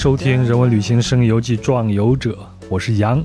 [0.00, 2.32] 收听《人文旅行声游记·壮游者》，
[2.70, 3.22] 我是杨。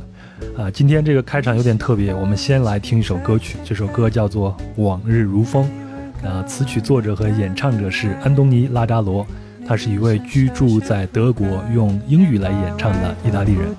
[0.58, 4.54] 啊，今天这个开场有点特别，我们先来听一首歌曲，这首歌叫做
[4.84, 5.66] 《往日如风》。
[6.28, 9.26] 啊，词曲作者和演唱者是安东尼·拉扎罗，
[9.66, 13.70] 他是一位居住在德国用英语来演唱的意大利人。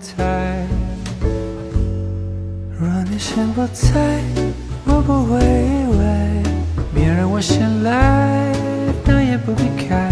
[2.80, 4.22] 若你先不在，
[4.86, 6.42] 我不会以为
[6.94, 8.50] 别人我醒来，
[9.04, 10.10] 灯也不必开。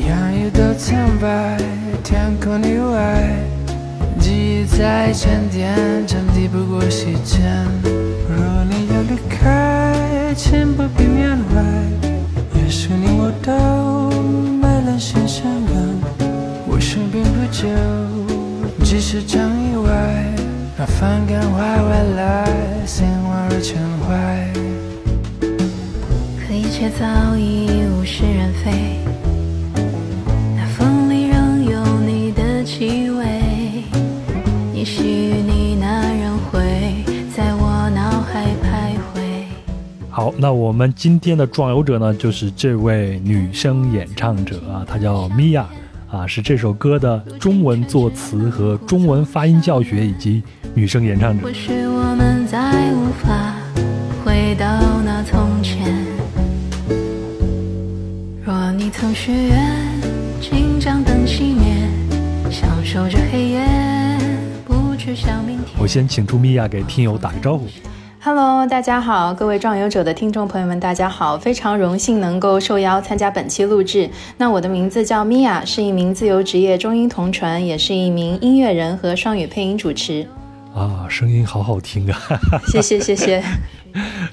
[0.00, 1.56] 洋溢的苍白，
[2.02, 3.30] 天空以外，
[4.18, 5.72] 记忆在沉淀，
[6.04, 7.64] 真抵不过时间。
[8.28, 11.62] 若你要离开，请不必缅怀。
[12.58, 14.10] 也许你我都
[14.60, 15.74] 没能先相伴，
[16.66, 17.68] 我生病不久，
[18.84, 19.90] 只是场意外。
[20.76, 22.50] 那翻感怀未来，
[22.84, 24.50] 心万如尘怀。
[26.40, 28.98] 可一切早已物是人非。
[32.84, 33.24] 气味，
[34.74, 36.60] 也许你那人会
[37.34, 39.22] 在我脑海徘徊。
[40.10, 45.66] 好，那我们今天的壮游者呢，就是这位女生演唱者啊，她叫米娅。
[46.10, 50.42] 啊，是这首歌的中文作词和中文发音教学以及
[50.74, 51.44] 女生演唱者。
[51.44, 53.54] 或许我们再无法
[54.22, 54.66] 回到
[55.04, 55.90] 那从前。
[58.44, 59.58] 若你曾许愿，
[60.40, 61.63] 请将灯熄灭，
[62.94, 63.60] 享受这黑夜，
[64.64, 65.76] 不去想明天。
[65.80, 67.66] 我先请出米娅给听友打个招呼。
[68.20, 74.08] Hello，大家好，各位壮游者的听众朋友们，大家好，非常荣幸能够受邀参加本期录制。
[74.36, 80.24] 那我的名字叫米娅，是一名自由职业中英同传，也是一名音乐人和双语配音主持。
[80.72, 82.16] 啊，声音好好听啊！
[82.68, 83.42] 谢谢谢谢。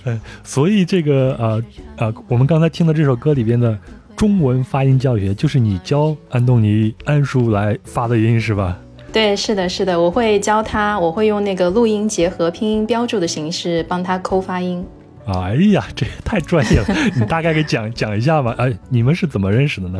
[0.03, 1.63] 呃，所以这个呃
[1.97, 3.75] 呃，我们刚才听的这首歌里边的
[4.21, 8.77] 中文发音教学，就是你教安东尼安叔来发的音是吧？
[9.11, 14.85] 对，是的，是的，我会教他，我会用那个录音结合拼音标注的形式帮他抠发音。
[15.25, 16.85] 哎呀，这也太专业了！
[17.15, 18.53] 你大概给讲讲一下吧。
[18.59, 19.99] 哎，你们是怎么认识的呢？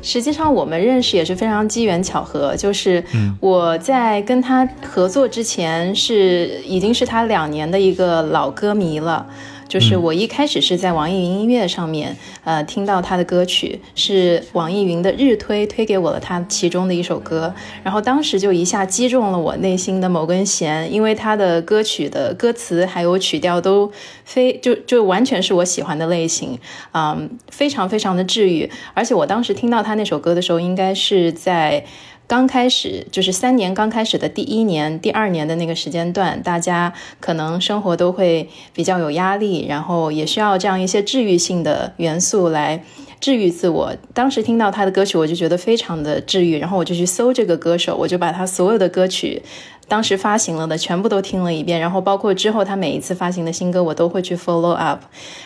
[0.00, 3.04] 实际上我们认识也是非常机缘巧合，就是
[3.40, 9.26] 我在跟他合作之前是已经是他两年的一个老歌迷了。
[9.70, 17.54] 就是我一开始是在网易云音乐上面，呃，听到他的歌曲，是网易云的日推推给我了他其中的一首歌，
[17.84, 23.92] 然后当时就一下击中了我内心的某根弦，因为他的歌曲的歌词还有曲调都
[24.24, 26.58] 非就就完全是我喜欢的类型，
[26.92, 31.84] 嗯，非常非常的治愈，而且我当时听到他那首歌的时候，应该是在。
[32.30, 42.84] 刚开始就是三年刚开始的第一年、第二年的那个时间段，大家可能生活都会比较有压力，然后也需要这样一些治愈性的元素来
[43.18, 43.92] 治愈自我。
[44.14, 49.42] 当时听到他的歌曲，我就觉得非常的治愈，然后我就去搜这个歌手，我就把他所有的歌曲。
[49.90, 55.00] 当时发行了的全部都听了一遍，然后包括之后他每一次发行的新歌，我都会去 follow up。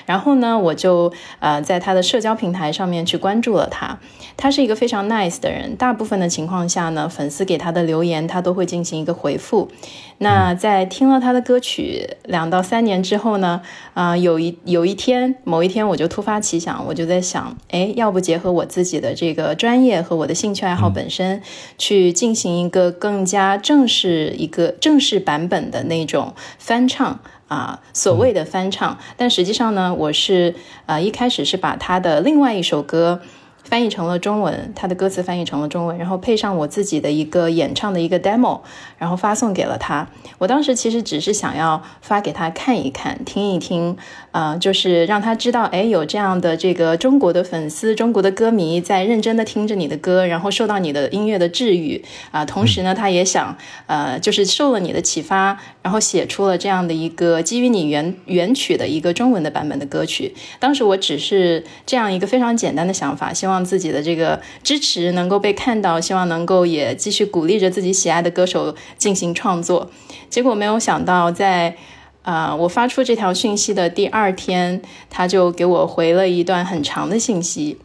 [0.05, 1.10] 然后呢，我就
[1.41, 3.99] 呃在他的社交平台上面去关注了他。
[4.37, 9.71] 他是一个非常 nice 的人，大部分的情况下呢，粉丝给他的留言他都会进行一个回复。
[10.19, 13.60] 那在听了他的歌曲两到三年之后呢，
[13.94, 21.42] 啊、有一有一天某一天我就突发奇想，我就在想，哎，要不结合我自己的这个专业和我的兴趣爱好本身，
[21.78, 27.20] 去进行一个更加正式一个正式版本的那种翻唱。
[27.46, 30.54] 啊，所谓的翻唱，但实际上呢，我是
[30.86, 33.20] 呃一开始是把他的另外一首歌
[33.64, 38.61] 翻译成了中文，他的歌词翻译成了中文，然后配上我自己的一个演唱的一个 demo，
[38.99, 40.06] 然后发送给了他。
[40.38, 43.96] 我当时其实只是想要发给他看一看、听一听，
[44.32, 53.56] 呃，就是让他知道，哎，有这样的这个中国的粉丝、中国的歌迷在认真的听着你的歌，然后受到你的音乐的治愈啊、同时呢，他也想，
[53.87, 60.34] 呃，就是受了你的启发，然后写出了这样的一个基于你原原曲的一个中文的版本的歌曲。
[60.58, 69.91] 当时我只是这样一个非常简单的想法，希望自己的这个支持能够被看到，希望能够也继续鼓励着自己喜爱的歌手进行创作。
[70.31, 71.77] 结果没有想到在。
[72.25, 74.81] 啊、我发出这条讯息的第二天，
[75.11, 77.77] 他就给我回了一段很长的信息。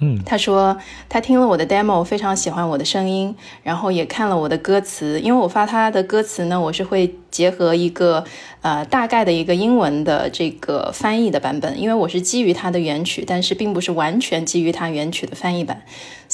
[0.00, 0.76] 嗯，他说
[1.08, 5.20] 他听了我的 demo，非常喜欢我的声音，然后也看了我的歌词。
[5.20, 8.24] 因为我发他的歌词呢，我是会结合一个
[8.62, 15.82] 呃大概的一个英文的这个翻译的版本，因为我是基于他的原曲，但是并不是完全基于他原曲的翻译版，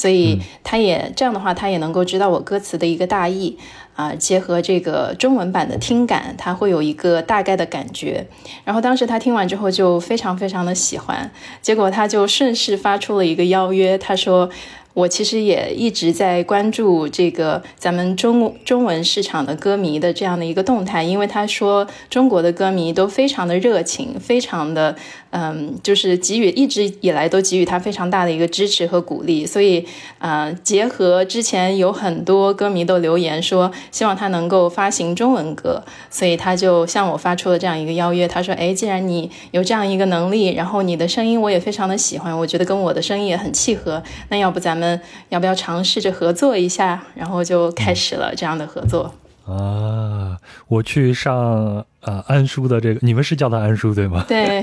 [0.00, 3.58] 所以他也这样的话，他也能够知道我歌词的一个大意。
[3.96, 8.26] 啊，结合这个中文版的听感，他会有一个大概的感觉。
[8.64, 11.30] 然后当时他听完之后就非常非常的喜欢，
[11.60, 14.48] 结果他就顺势发出了一个邀约，他说
[14.94, 24.96] ：“我其实也一直在关注这个咱们中中文市场的歌迷的这样的一个动态，因为他说中国的歌迷都非常的热情，非常的
[25.30, 29.86] 嗯，就是给予一直以来都给予他非常大的一个支持和鼓励，所以
[30.18, 45.00] 呃，结合之前有很多歌迷都留言说希望他能够发行中文歌，所以他就向我发出了这样一个邀约，他说：“哎，既然你有这样一个能力，然后你的声音我也非常的喜欢，我觉得跟我的声音也很契合，那要不咱们。”
[45.30, 47.00] 要不要尝试着合作一下？
[47.14, 49.14] 然后就开始了这样的合作
[49.46, 50.36] 啊！
[50.66, 51.86] 我去上。
[52.00, 54.24] 啊，安叔的这个，你们是叫他安叔对吗？
[54.26, 54.62] 对，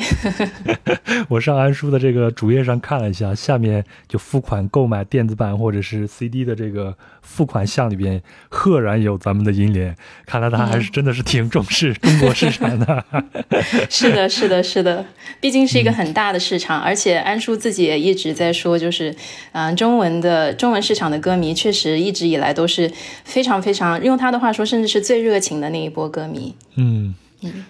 [1.29, 8.19] 我上安叔的这个主页上看了一下，下面就付款购买电子版或者是 CD 的这个付款项里边，
[8.49, 9.95] 赫然有咱们的银联，
[10.25, 13.05] 看来他还是真的是挺重视中国市场的。
[13.87, 15.05] 是的，是的，是的，
[15.39, 19.15] 毕竟是一个很大的市场，而且安叔自己也一直在说，就是，
[19.51, 22.91] 嗯，中文的中文市场的歌迷确实一直以来都是
[23.23, 26.55] 非常非常，用他的话说，甚至是最热情的那一波歌迷。
[26.77, 27.13] 嗯。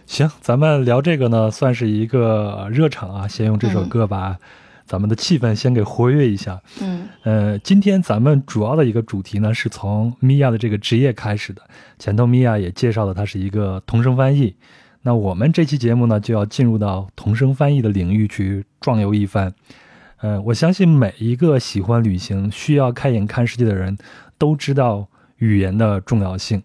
[0.06, 3.28] 行，咱们聊这个呢，算是一个热场啊。
[3.28, 4.38] 先用这首歌把
[4.86, 6.62] 咱们的气氛先给活跃一下。
[6.82, 11.62] 嗯，呃，今天咱们主要的一个主题呢，是从米娅的这个职业开始的。
[12.00, 14.56] 前头米娅也介绍了，她是一个同声翻译。
[15.02, 19.54] 那我们这期节目呢，就要进入到同声翻译的领域去壮游一番。
[20.22, 23.98] 呃，我相信每一个喜欢旅行、需要开眼看世界的人
[24.38, 26.64] 都知道语言的重要性。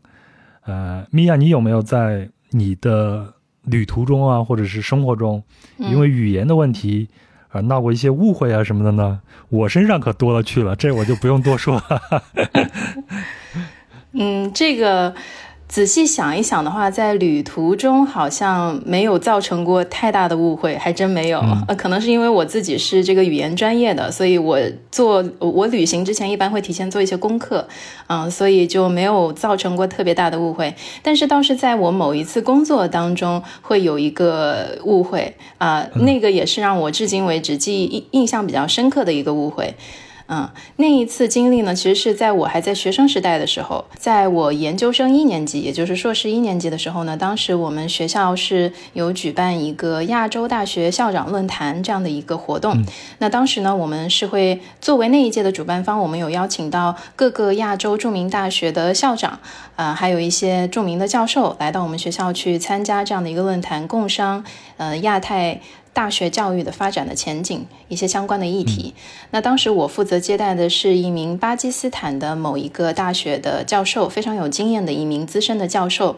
[0.65, 2.31] 呃，米娅，你有没有在？
[2.53, 3.35] 你的
[3.65, 5.43] 旅途中啊，或者是生活中，
[5.79, 7.09] 因为语言的问题
[7.49, 9.21] 而闹过一些误会啊什么的呢？
[9.51, 12.23] 我身上可多了去了，这我就不用多说了。
[14.13, 15.15] 嗯，这个。
[15.73, 21.43] 仔细想一想的话，在旅途中好像没有造成过太大的误会，还真没有。
[21.67, 24.59] 呃，可能是因为我自己是这个语言专业的，所以我
[24.91, 27.67] 做我旅行之前一般会提前做一些功课，
[28.09, 30.75] 嗯，所以就没有造成过特别大的误会。
[31.01, 39.75] 但是倒是在我某一次工作当中会有一个误会啊，那个也是让我至今为止记忆印印象比较深刻的一个误会。
[40.29, 52.83] 嗯，那一次经历呢，其实是在我还在学生时代的时候，在我研究生一年级，也就是硕士一年级的时候呢，当时我们学校是有举办一个亚洲大学校长论坛这样的一个活动。
[53.19, 59.39] 那当时呢，我们是会作为那一届的主办方，我们有邀请到各个亚洲著名大学的校长，
[59.77, 64.45] 啊，还有一些著名的教授来到我们学校去参加这样的一个论坛，共商
[64.77, 65.61] 呃亚太。
[65.93, 68.95] 大学教育的发展的前景，一些相关的议题。
[69.31, 76.17] 那当时我负责接待的是一名巴基斯坦的某一个大学的教授，非常有经验的一名资深的教授。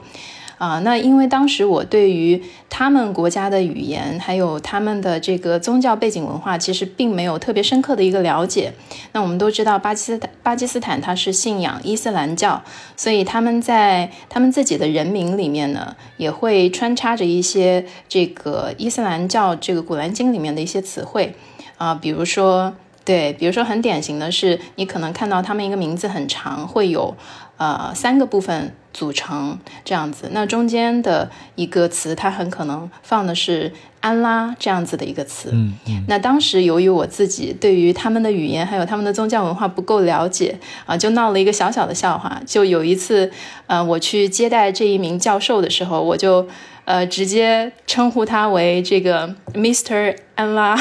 [0.58, 8.72] 啊，那因为当时我对于他们国家的语言，还有他们的这个宗教背景文化，其实并没有特别深刻的一个了解。
[9.12, 12.62] 那我们都知道，巴基斯坦巴基斯坦它是信仰伊斯兰教，
[12.96, 21.34] 所以他们在他们自己的人民里面呢，也会穿插着一些这个伊斯兰教这个古兰经里面的一些词汇
[21.76, 22.72] 啊，比如说
[23.04, 27.14] 对，比如说很典型的是，你可能看到他们一个名字很长，会有
[27.56, 28.74] 呃三个部分。
[28.94, 35.50] 组成这样子，那中间的一个词，它很可能放的是安拉这样子的一个词。
[35.52, 36.04] 嗯嗯。
[36.06, 40.56] 那当时由于我自己对于他们的语言还有他们的宗教文化不够了解
[40.86, 42.40] 啊，就闹了一个小小的笑话。
[42.46, 43.28] 就有一次，
[43.66, 46.46] 呃，我去接待这一名教授的时候，我就
[46.84, 50.16] 呃直接称呼他为这个 Mr.
[50.34, 50.76] 安拉，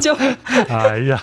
[0.00, 0.14] 就
[0.68, 1.22] 哎呀，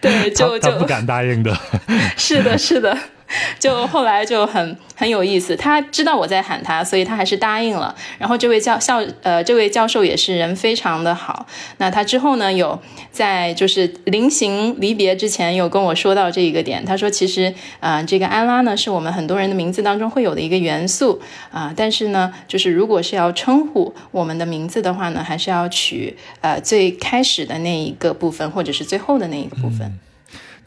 [0.00, 1.56] 对，就就不敢答应的。
[2.16, 2.96] 是的，是的。
[3.58, 7.94] 就后来就很很有意思，他知道我在喊他，所以他还是答应了。
[8.18, 11.46] 然后这位教校呃，这位教授也是人非常的好。
[11.78, 16.84] 那他之后呢，有在就是临行离别之前，有跟我说到这一个点。
[16.84, 21.72] 他说，其实啊，这个安拉呢，是我们很多人的名字当中会有的一个元素啊。
[21.76, 29.98] 但是呢，就是如果是要称呼我们的名字的话呢，还是要取呃最开始的那一个部分，或者是最后的那一个部分。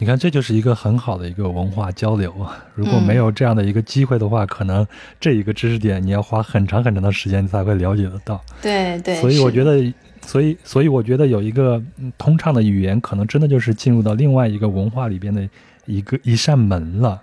[0.00, 2.64] 你看，这就是一个很好的一个文化交流啊！
[2.76, 4.86] 如果没有这样的一个机会的话，可能
[5.18, 8.40] 这一个知识点你要花很长很长的时间才会了解得到。
[8.62, 9.16] 对对。
[9.16, 9.92] 所以我觉得，
[10.24, 11.82] 所以所以我觉得有一个
[12.16, 15.48] 通畅的语言，可能真的就是进入到另外一个文化里边的
[15.86, 17.20] 一个一扇门了。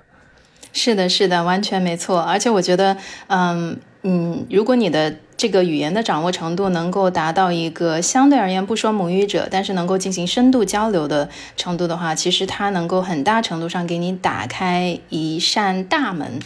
[0.74, 2.20] 是的，是的，完全没错。
[2.20, 16.40] 而且我觉得，嗯嗯，如果你的这个语言的掌握程度能够达到一个相对而言不说母语者，但是能够进行深度交流的程度的话，其实它能够很大程度上给你打开一扇大门，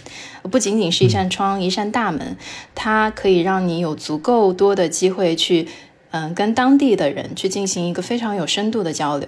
[0.44, 2.38] 不仅仅是一扇窗，一扇大门，
[2.74, 5.68] 它可以让你有足够多的机会去，
[6.12, 9.28] 嗯，跟当地的人去进行一个非常有深度的交流。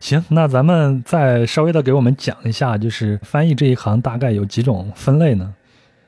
[0.00, 5.54] 行，那咱们再稍微的给我们讲一下，就是翻译这一行大概有几种分类呢？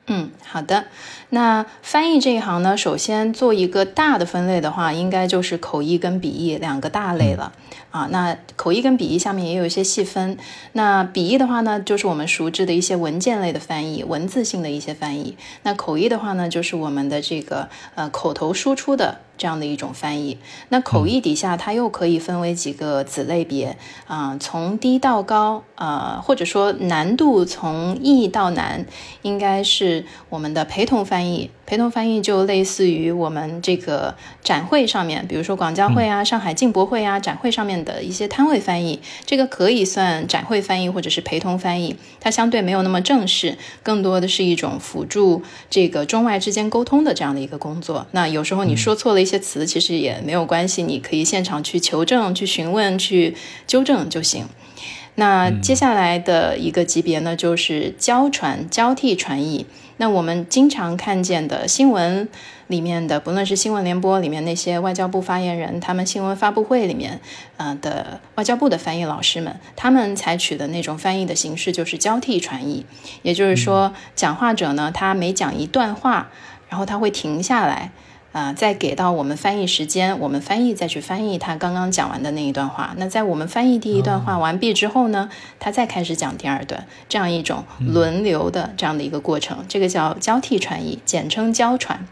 [0.07, 0.85] 嗯，好的。
[1.29, 7.53] 那翻译这一行呢，首先做一个大的分类的话，应该就是口译跟笔译两个大类了
[7.91, 8.07] 啊。
[8.11, 10.37] 那口译跟笔译下面也有一些细分。
[10.73, 15.37] 那笔译的话呢，就是我们熟知的一些文件类的翻译，文字性的一些翻译。
[15.63, 19.19] 那口译的话呢，就是我们的这个呃口头输出的。
[19.41, 20.37] 这样的一种翻译，
[20.69, 28.85] 那口译底下它又可以分为几个子类别啊，从低到高啊，或者说难度从易到难，
[29.23, 31.49] 应该是我们的陪同翻译。
[31.65, 41.95] 陪同翻译就类似于我们这个展会上面，比如说广交会啊、上海进博会啊，展会上面的一些摊位翻译，这个可以算展会翻译或者是陪同翻译。
[42.19, 48.05] 它相对没有那么正式，更多的是一种辅助这个中外之间沟通的这样的一个工作。
[48.11, 53.35] 那有时候你说错了一些词，其实也没有关系，你可以现场去求证、去询问、去
[53.67, 54.45] 纠正就行。
[55.15, 59.65] 那接下来的一个级别呢，就是交传、交替传译。
[59.97, 62.27] 那我们经常看见的新闻
[62.67, 67.19] 里面的，不论是新闻联播里面那些外交部发言人，他们新闻发布会里面，
[67.57, 72.85] 呃的外交部的翻译老师们，他们采取的那种翻译的形式就是交替传译，
[73.21, 76.31] 也就是说，讲话者呢，他每讲一段话，
[76.69, 77.91] 然后他会停下来。
[78.31, 82.93] 啊，再给到我们翻译时间，我们翻译再去翻译他刚刚讲完的那一段话。
[82.97, 92.07] 那在我们翻译第一段话完毕之后呢，他再开始讲第二段，这样一种轮流的这样的一个过程，这个叫交替传译，简称交传。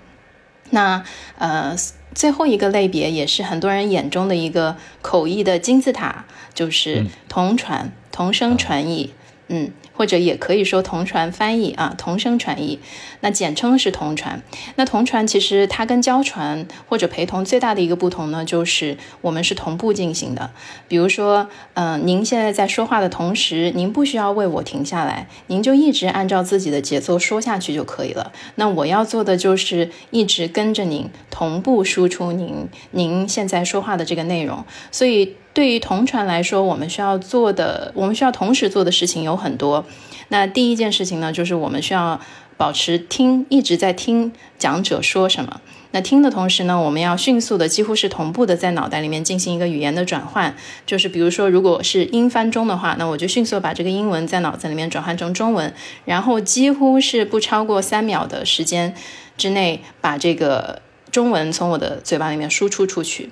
[0.71, 1.03] 那
[1.37, 1.75] 呃，
[2.13, 9.13] 最后一个类别也是很多人眼中的一个口译的金字塔，就是同传、同声传译。
[9.47, 9.71] 嗯。
[9.99, 12.79] 或者也可以说同传翻译啊，同声传译，
[13.19, 14.41] 那简称是同传。
[14.77, 20.51] 那同传其实它跟交传或者陪同最大的一个不同呢，就是我们是同步进行的。
[20.87, 28.31] 比如说，嗯，您现在在说话的同时，您不需要为我停下来，您就一直按照自己的节奏说下去就可以了。
[28.55, 34.63] 那我要做的就是一直跟着您，同步输出您您现在说话的这个内容。
[34.91, 35.35] 所以。
[35.59, 39.83] 对于同传来说，我们需要做的，我们需要同时做的事情有很多。
[40.29, 42.17] 那第一件事情呢，就是我们需要
[42.55, 45.59] 保持听，一直在听讲者说什么。
[45.91, 50.55] 那听的同时呢，我们要迅速的，几乎是同步的，在脑袋里面进行一个语言的转换。
[50.85, 55.73] 就是比如说，如果是英翻中的话，那我就迅速把这个英文在脑子里面转换成中文，
[56.05, 58.95] 然后几乎是不超过三秒的时间
[59.37, 63.29] 之内，把这个中文从我的嘴巴里面输出出去。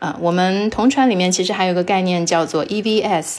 [0.00, 3.36] 啊，我们同传里面其实还有个概念叫做 EVS，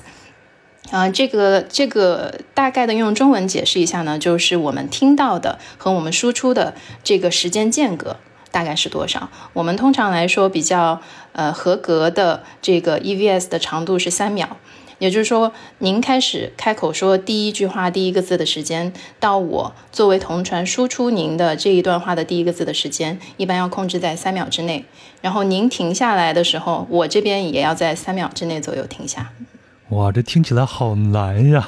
[0.92, 8.18] 啊，这个这个大概的用中文解释一下呢，就是我们听到的和我们输出的这个时间间隔
[8.52, 9.30] 大概是多少？
[9.54, 11.02] 我们通常来说比较
[11.34, 14.58] 呃合格的这个 EVS 的长度是三秒。
[15.02, 24.86] 也就是说，您开始开口说第一句话第一个字的时间，到我作为同传输出您的这一段话的第一个字的时间，一般要控制在三秒之内。
[25.22, 29.32] 然后您停下来的时候，我这边也要在三秒之内左右停下。
[29.90, 31.68] 哇，这听起来好难呀！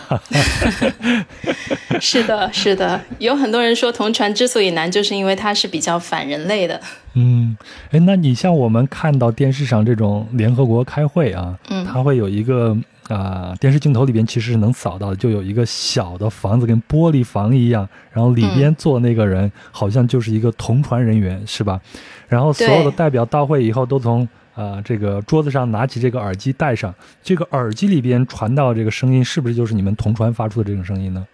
[1.99, 6.79] 是的，是的，有很多人说同传之所以难，就是因为它是比较反人类的。
[7.15, 7.57] 嗯，
[7.89, 12.77] 哎，那你像我们看到电视上这种联合国开会啊，嗯，它会有一个。
[13.10, 21.79] 啊，电视镜头里边其实是能扫到的，就有一个小的房子，跟玻璃房一样，然后里边坐那个人好像就是一个同传人员，是吧？
[22.27, 31.25] 然后所有的代表到会以后，都从啊这个桌子上拿起这个耳机戴上，这个耳机里边传到这个声音，是不是就是你们同传发出的这种声音呢？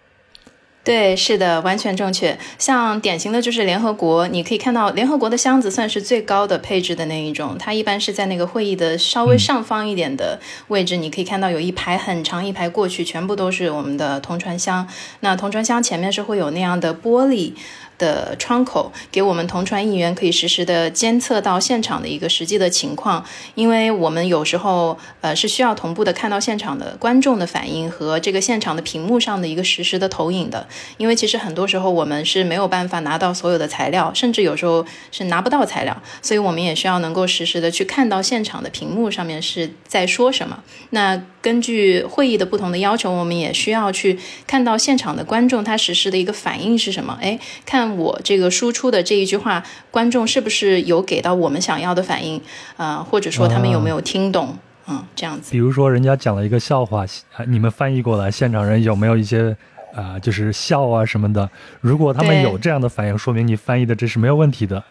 [0.82, 2.38] 对，是的，完全正确。
[2.58, 14.88] 像典型的就是联合国，你可以看到联合国的箱子算是最高的配置的那一种，它一般是在那个会议的稍微上方一点的位置，你可以看到有一排很长一排过去，全部都是我们的同传箱。
[15.20, 17.52] 那同传箱前面是会有那样的玻璃。
[18.00, 30.66] 的窗口给我们同传议员可以实时的监测到现场的一个实际的情况，因为我们有时候呃是需要同步的看到现场的观众的反应和这个现场的屏幕上的一个实时的投影的，
[30.96, 40.62] 因为其实很多时候我们是没有办法拿到所有的材料，甚至有时候是拿不到材料，所以我们也需要能够实时的去看到现场的屏幕上面是在说什么。
[40.90, 47.18] 那根据会议的不同的要求，我们也需要去看到现场的观众他实时的一个反应是什么？
[47.20, 52.40] 哎，看我这个输出的这一句话，观众是不是有给到我们想要的反应？
[52.76, 54.56] 啊，或者说他们有没有听懂？
[54.88, 55.52] 嗯，这样子。
[55.52, 57.04] 比如说人家讲了一个笑话，
[57.46, 59.56] 你们翻译过来，现场人有没有一些
[59.94, 61.48] 啊，就是笑啊什么的？
[61.80, 64.82] 如果他们有这样的反应，说明你翻译的这是没有问题的。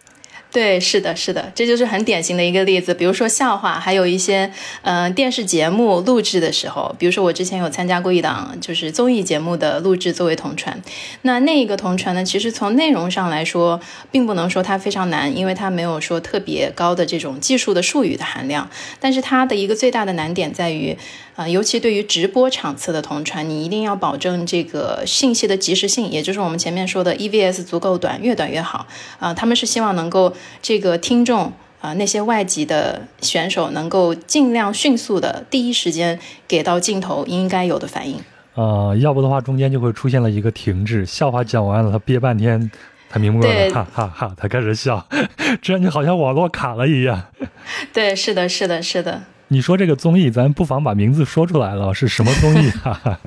[0.51, 2.91] 对，是的，是的，这就是很典型的一个例子。
[2.91, 4.51] 比如说笑话，还有一些
[4.81, 10.81] 嗯、呃电视节目录制的时候，比如说我之前有参加过一档就是综艺节目的录制作为同传，
[11.21, 13.79] 那那一个同传呢，其实从内容上来说，
[14.11, 18.67] 并不能说它非常难，因为它没有说特别高的这种技术的术语的含量，
[18.99, 20.97] 但是它的一个最大的难点在于。
[21.35, 28.85] 啊、尤其对于直播场次的同传，你一定要保证这个信息的及时性，也就是我们前面说的 EVS 足够短，越短越好。
[29.19, 38.19] 啊、他们是希望能够这个听众啊、那些外籍的选手能够尽量迅速的第一时间给到镜头应该有的反应。
[38.55, 42.69] 呃，要不的话中间就会出现了一个停滞，笑话讲完了，他憋半天。
[43.11, 44.31] 他明白对了，哈哈哈！
[44.37, 45.03] 他开始笑，
[45.63, 47.23] 这样就好像网络卡了一样。
[47.91, 49.23] 对，是的，是的，是的。
[49.47, 52.69] 你说这个综艺，咱不妨把名字说出来了，是什么综艺？
[52.69, 53.19] 哈哈。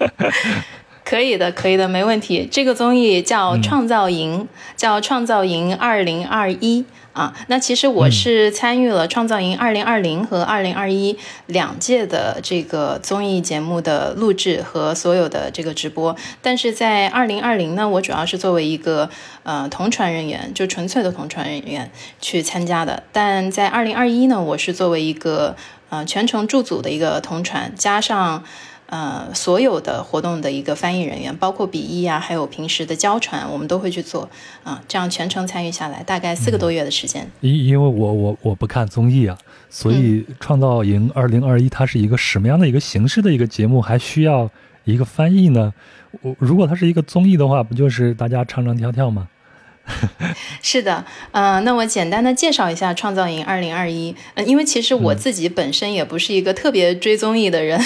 [1.05, 2.49] 可以的，可以的，没问题。
[2.49, 4.43] 这个综艺叫《创造营》，
[4.77, 7.35] 叫《创造营二零二一》啊。
[7.49, 11.17] 那其实我是参与了《创造营二零二零》和二零二一
[11.47, 16.17] 两届的这个综艺节目的录制和所有的这个直播。
[16.41, 19.11] 但是在二零二零呢，我主要是作为一个
[19.43, 21.91] 呃同传人员，就纯粹的同传人员
[22.21, 23.03] 去参加的。
[23.13, 25.57] 但在二零二一呢，我是作为一个
[25.91, 28.45] 呃全程驻组的一个同传，加上。
[28.93, 34.29] 呃，所有的活动的一个翻译人员，包括笔译啊，还有平时的交传，我们都会去做
[34.65, 37.27] 啊、这样全程参与下来，大概四个多月的时间。
[37.41, 39.39] 因因为我我我不看综艺啊，
[39.71, 44.51] 所以《创造营二零二一》它是一个什么样的一个形式的一个节目，还需要
[44.85, 45.73] 一个翻译呢？
[46.21, 49.27] 我如果它是一个综艺的话，不就是大家唱唱跳跳吗？
[50.61, 57.81] 是的，呃，那我简单的介绍一下《创造营二零二一》，嗯，因为其实我自己本身也不是一个特别追综艺的人。
[57.81, 57.85] 嗯，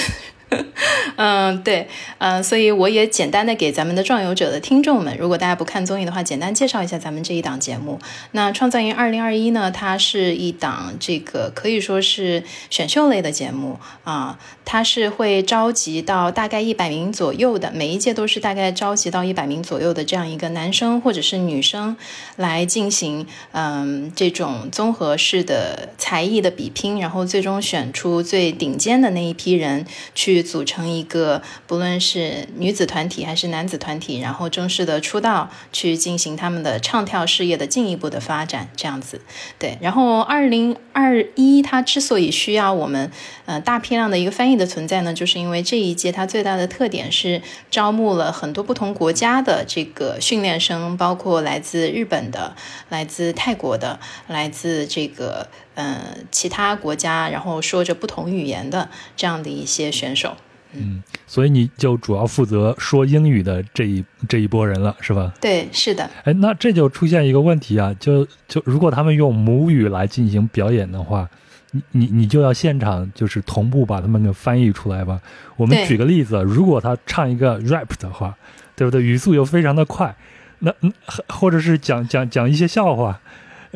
[1.17, 1.87] 嗯对，
[2.19, 7.99] 嗯、所以我也简单的给咱们的壮游者的听众们，如果大家不看综艺的话，简单介绍一下咱们这一档节目。
[8.31, 21.97] 那《创造营二零二一》呢，它是一档这个可以说是选秀类的节目啊，它是会召集到大概一百名左右的，每一届都是大概召集到一百名左右的这样一个男生或者是女生
[22.37, 39.21] 来进行嗯这种综合式的才艺的比拼，然后最终选出最顶尖的那一批人去组成一个不论是女子团体还是男子团体，然后正式的出道去进行他们的唱跳事业的进一步的发展，这样子。
[39.59, 43.11] 对，然后二零二一它之所以需要我们
[43.45, 52.55] 呃大批量的一个翻译的存在呢，就是因为这一届它最大的特点是招募了很多不同国家的这个训练生，包括来自日本的、
[52.89, 55.47] 来自泰国的、来自这个
[55.77, 60.35] 呃其他国家，然后说着不同语言的这样的一些选手。
[60.73, 65.33] 嗯所以你就主要负责说英语的这一这一波人了，是吧？
[65.39, 71.29] 对，是的，哎，那这就出现一个问题啊，就就如果他们用母语来进行表演的话，
[71.71, 75.21] 你你你就要现场就是同步把他们给翻译出来吧。
[75.55, 78.35] 我们举个例子，如果他唱一个 rap 的话，
[78.75, 79.01] 对不对？
[79.01, 80.15] 语速又非常的快，
[80.59, 80.91] 那嗯，
[81.29, 83.21] 或者是讲讲讲一些笑话，呃，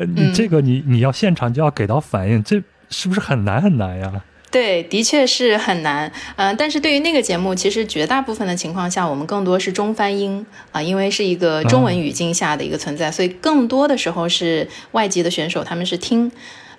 [0.04, 4.22] 你嗯这个你你要现场就要给到反应，这是不是很难很难呀？
[4.50, 6.12] 对，的确是很难。
[6.36, 16.30] 嗯、但是对于那个节目，其实绝大部分的情况下，我们更多是中翻英啊、因为是一个中文语境下的一个存在，所以更多的时候是外籍的选手他们是听。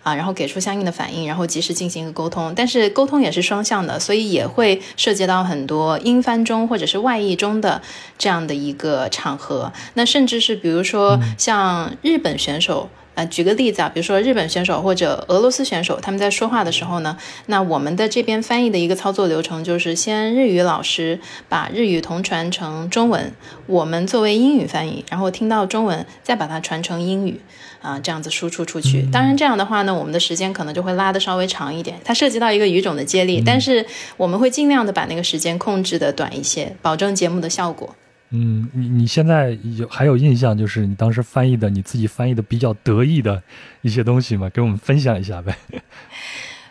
[0.04, 2.54] 啊，然后给出相应的反应，然后及时进行一个沟通。
[2.54, 7.82] 但是沟通也是双向的，所以也会涉及到很多英翻中或者是外译中的
[8.18, 9.72] 这样的一个场合。
[9.94, 12.90] 那甚至是比如说像日本选手。
[13.15, 23.32] 呃，举个例子啊，比如说日本选手或者俄罗斯选手，他们在说话的时候呢，那我们的这边翻译的一个操作流程就是，先日语老师把日语同传成中文，
[23.67, 27.39] 我们作为英语翻译，然后听到中文再把它传成英语，
[27.82, 29.08] 啊、这样子输出出去。
[29.12, 33.86] 当然这样的话呢，我们的时间可能就会拉的稍微长一点，它涉及到一个语种的接力，但是
[34.17, 37.95] 我们会尽量的把那个时间控制的短一些，保证节目的效果。
[38.34, 43.43] 嗯，你你现在有还有印象，就是你当时翻译的你自己翻译的比较得意的
[43.84, 44.50] 一些东西吗？
[44.50, 45.56] 给我们分享一下呗。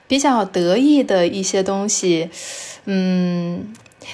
[0.08, 2.28] 比较得意的一些东西，
[2.86, 3.72] 嗯，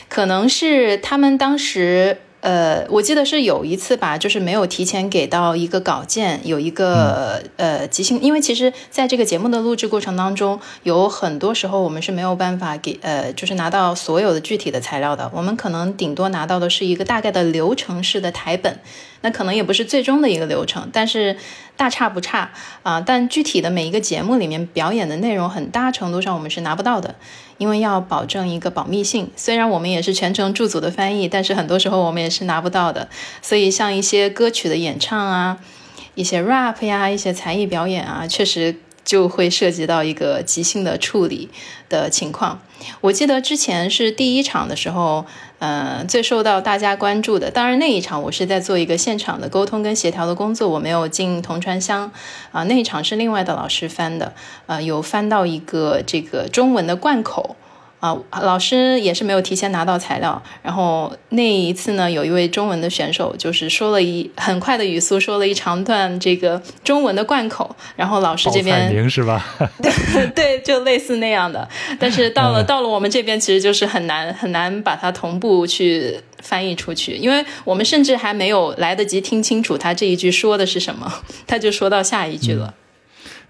[0.08, 2.18] 可能是他们当时。
[2.40, 18.78] 呃，我记得是有一次吧，就是没有提前给到一个稿件，有一个、呃即兴，因为其实在这个节目的录制过程当中，有很多时候我们是没有办法给呃，就是拿到所有的具体的材料的，我们可能顶多拿到的是一个大概的流程式的台本，
[19.22, 21.36] 那可能也不是最终的一个流程，但是
[21.78, 22.50] 大差不差
[22.82, 27.14] 啊、但具体的每一个节目里面表演的内容，很大程度上我们是拿不到的，
[27.56, 29.30] 因为要保证一个保密性。
[29.36, 33.08] 虽然我们也是全程驻组的翻译，但是很多时候我们也是拿不到的。
[33.40, 35.58] 所以像一些歌曲的演唱啊。
[36.14, 38.74] 一些 rap 呀，一些才艺表演啊，确实
[39.08, 41.48] 就会涉及到一个即兴的处理
[41.88, 42.60] 的情况。
[43.00, 45.24] 我记得之前是第一场的时候，
[45.60, 52.12] 呃，最受到大家关注的，当然那一场我是在做一个现场的沟通跟协调的工作，我没有进铜川乡
[52.52, 54.34] 啊，那一场是另外的老师翻的，
[54.66, 57.56] 呃，有翻到一个这个中文的贯口。
[58.00, 69.44] 啊，老师也是没有提前拿到材料，然后那一次呢，有一位中文的选手，就是说了一很快的语速，说了一长段这个中文的贯口，然后老师这边是吧？
[70.34, 71.68] 对，就类似那样的。
[71.98, 81.12] 但是到了到了我们这边，其实就是很难很难把它同步去翻译出去，因为我们甚至还没有来得及听清楚他这一句说的是什么，
[81.48, 82.72] 他就说到下一句了。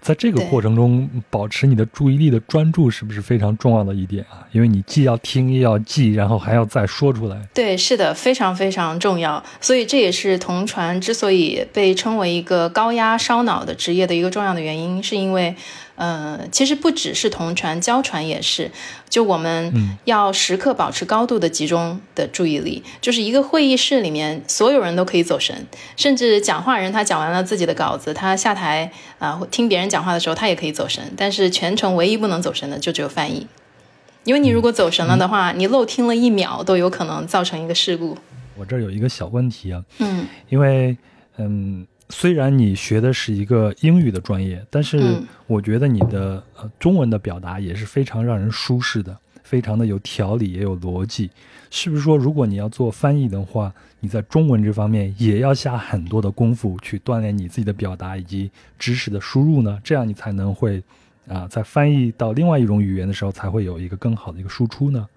[0.01, 4.47] 在这个过程中，保持你的注意力的专注是不是非常重要的一点啊？
[4.51, 7.37] 因为你既要听，又要记，然后还要再说出来。
[7.53, 9.43] 对，是的，非常非常重要。
[9.59, 15.55] 所以这也是同传之所以被称为一个高压烧脑的职业的一个重要的原因，是因为。
[15.99, 18.71] 呃，其实不只是同传，交传也是。
[19.09, 22.81] 就我们要时刻保持高度的集中的注意力。
[23.01, 31.03] 就是一个会议室里面，所有人都可以走神，甚至讲话人他讲完了自己的稿子，他下台啊听别人讲话的时候，他也可以走神。
[31.17, 33.45] 但是全程唯一不能走神的就只有翻译，
[34.23, 38.17] 因为你如果走神了的话，你漏听了一秒都有可能造成一个事故。
[38.55, 40.97] 我这儿有一个小问题啊，嗯，因为
[41.35, 41.85] 嗯。
[42.09, 51.29] 虽然你学的是一个英语的专业，但是我觉得你的呃中文的表达也是非常让人舒适的，非常的有条理，也有逻辑。
[51.69, 59.79] 是不是说，如果你要做翻译的话，你在中文这方面也要下很多的功夫去锻炼你自己的表达以及知识的输入呢？
[59.83, 60.81] 这样你才能会
[61.27, 65.07] 啊，在翻译到另外一种语言的时候，才会有一个更好的一个输出呢？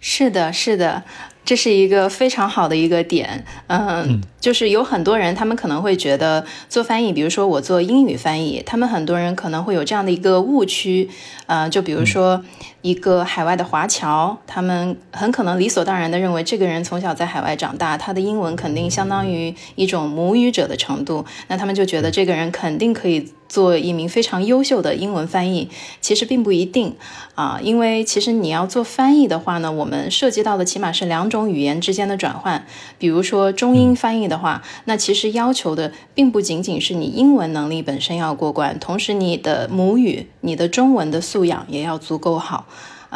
[0.00, 1.02] 是的，是的。
[1.46, 11.08] 这是一个非常好的一个点，嗯，就是有很多人，他们可能会觉得做翻译，比如说我做英语翻译，他们很多人可能会有这样的一个误区，
[11.46, 12.44] 呃，就比如说
[12.82, 25.68] 一个海外的华侨，他们很可能理所当然的认为这个人从小在海外长大，他的英文肯定相当于一种母语者的程度，那他们就觉得这个人肯定可以做一名非常优秀的英文翻译，
[26.00, 26.96] 其实并不一定
[27.36, 31.36] 啊，因为其实你要做翻译的话呢，我们涉及到的起码是两种。
[31.36, 32.64] 种语言之间的转换，
[32.98, 42.64] 比如说中英翻译的话，那其实要求的并不仅仅是你英文能力本身要过关，同时你的母语、你的中文的素养也要足够好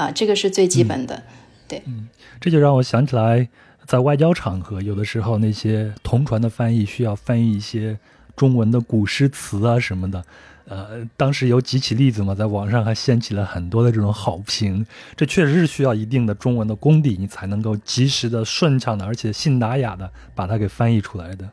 [0.01, 1.23] 啊，这个是最基本的。
[1.69, 2.09] 对，嗯，
[2.41, 3.47] 这就让我想起来，
[3.85, 7.99] 在外交场合，有的时候那些同传的翻译需要翻译一些
[8.35, 10.25] 中文的古诗词啊什么的。
[10.65, 14.87] 呃，当时有几起例子嘛，在网上还掀起了很多的这种好评。
[15.17, 21.51] 这确实是需要一定的中文的功底，你才能够及时的、顺畅的，而且信达雅的把它给翻译出来的。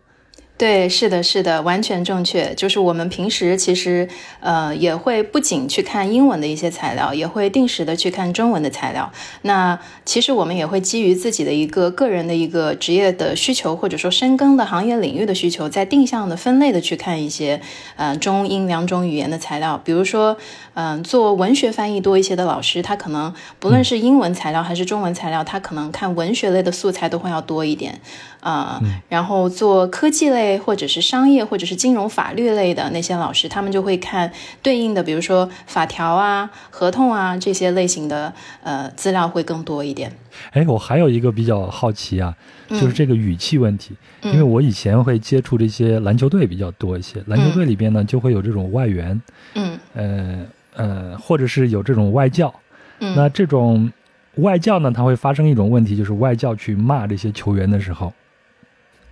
[0.57, 2.51] 对，是的，是的，完全正确。
[2.55, 9.11] 就是我们平时其实，呃，也会不仅去看英文的一些材料，也会定时的去看中文的材料。
[9.43, 17.61] 那其实我们也会基于自己的一个个人的一个职业的需求，或者说深耕的行业领域的需求，在定向的分类的去看一些，
[17.95, 19.79] 呃，中英两种语言的材料。
[19.85, 20.37] 比如说，
[20.73, 28.01] 嗯，做文学翻译多一些的老师，他可能不论是英文材料还是中文材料，他可能看文学类的素材都会要多一点。
[28.39, 34.31] 啊，然后做科技类或者是商业或者是金融法律类的那些老师，他们就会看
[34.61, 38.31] 对应的，比如说法条啊、合同啊这些类型的
[38.61, 40.11] 呃资料会更多一点。
[40.51, 42.31] 哎，我还有一个比较好奇啊，
[42.69, 49.19] 就是这个语气问题，因为我以前会接触这些篮球队比较多一些，篮球队里边呢就会有这种外援，
[49.55, 52.53] 嗯，呃呃，或者是有这种外教，
[52.99, 53.91] 那这种
[54.35, 58.13] 外教呢，它会发生一种问题，就是外教去骂这些球员的时候。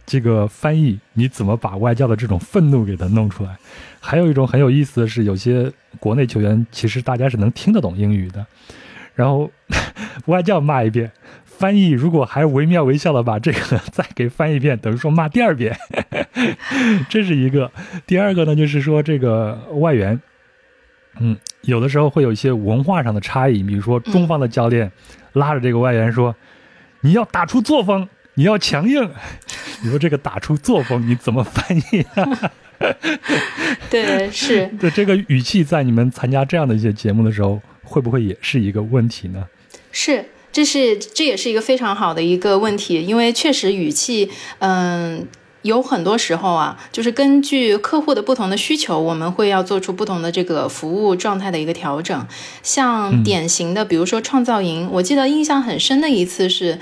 [0.06, 3.58] 这个翻译你怎么把外教的这种愤怒给他弄出来？
[4.00, 8.46] 还有一种很有意思的是，有些国内球员其实大家是能听得懂英语的，
[9.15, 9.50] 然后
[10.28, 11.12] 外教骂一遍，
[11.44, 13.60] 翻译如果还惟妙惟肖的把这个
[13.91, 15.76] 再给翻一遍，等于说骂第二遍，
[17.10, 17.72] 这是一个。
[18.06, 20.22] 第二个呢，就是说这个外援，
[21.20, 24.91] 嗯，有的时候会有一些文化上的差异，比如说中方的教练
[25.34, 26.36] 拉着这个外援说
[27.02, 29.10] ：“你要打出作风。”你要强硬，
[29.84, 32.06] 你说这个打出作风，你怎么翻译？
[33.89, 34.67] 对，是。
[34.80, 39.45] 对 这个语气，在你们参加这样的一些节目的时候，会不会也是一个问题呢？
[39.91, 45.26] 是，这是这也是一个非常好的一个问题，因为确实语气，嗯，
[45.62, 52.28] 有很多时候啊，就是根据客户的不同的需求，我们会要做出不同的这个服务状态的一个调整。
[52.62, 56.78] 像典型的，比如说创造营，我记得印象很深的一次是。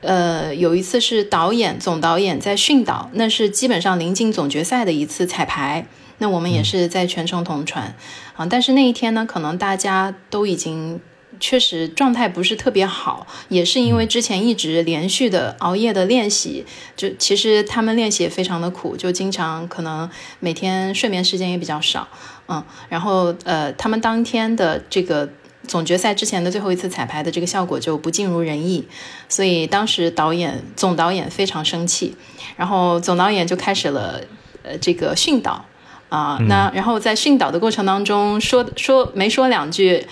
[0.00, 5.86] 呃，有一次是导演总导演在训导，那是基本上临近总决赛的一次彩排。
[6.18, 7.94] 那我们也是在全程同传
[8.36, 10.98] 啊，但是那一天呢，可能大家都已经
[11.38, 16.64] 确实状态不是特别好，也是因为之前一直连续的熬夜的练习，
[16.96, 20.08] 就其实他们练习也非常的苦，就经常可能
[20.40, 22.08] 每天睡眠时间也比较少，
[22.48, 25.28] 嗯，然后呃，他们当天的这个
[25.66, 28.86] 总决赛之前的最后一次彩排的这个效果就不尽如人意，
[29.28, 32.16] 所以当时导演总导演非常生气，
[32.56, 34.20] 然后总导演就开始了
[34.62, 35.64] 呃这个训导。
[36.08, 40.06] 啊，那然后在训导的过程当中，说说没说两句，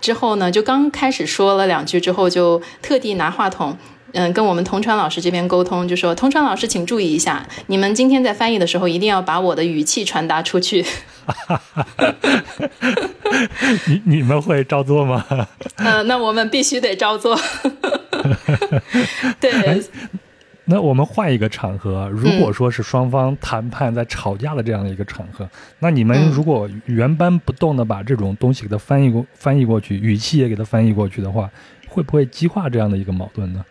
[0.00, 3.76] 之后呢，就刚开始说了两句之后，就特地拿话筒，
[4.12, 10.84] 嗯，跟我们同传老师这边沟通，就说同传老师，请注意一下，你们今天在翻译的时候，一定要把我的语气传达出去。
[13.86, 15.24] 你你们会照做吗？
[15.76, 17.38] 呃，那我们必须得照做。
[19.40, 19.82] 对。
[20.66, 25.48] 那我们换一个场合，如果说是双方谈判在吵架的这样的一个场合，
[25.80, 31.50] 那你们如果原班不动的把这种东西给它翻译过翻译过去，语气也给它翻译过去的话，
[31.88, 33.64] 会不会激化这样的一个矛盾呢？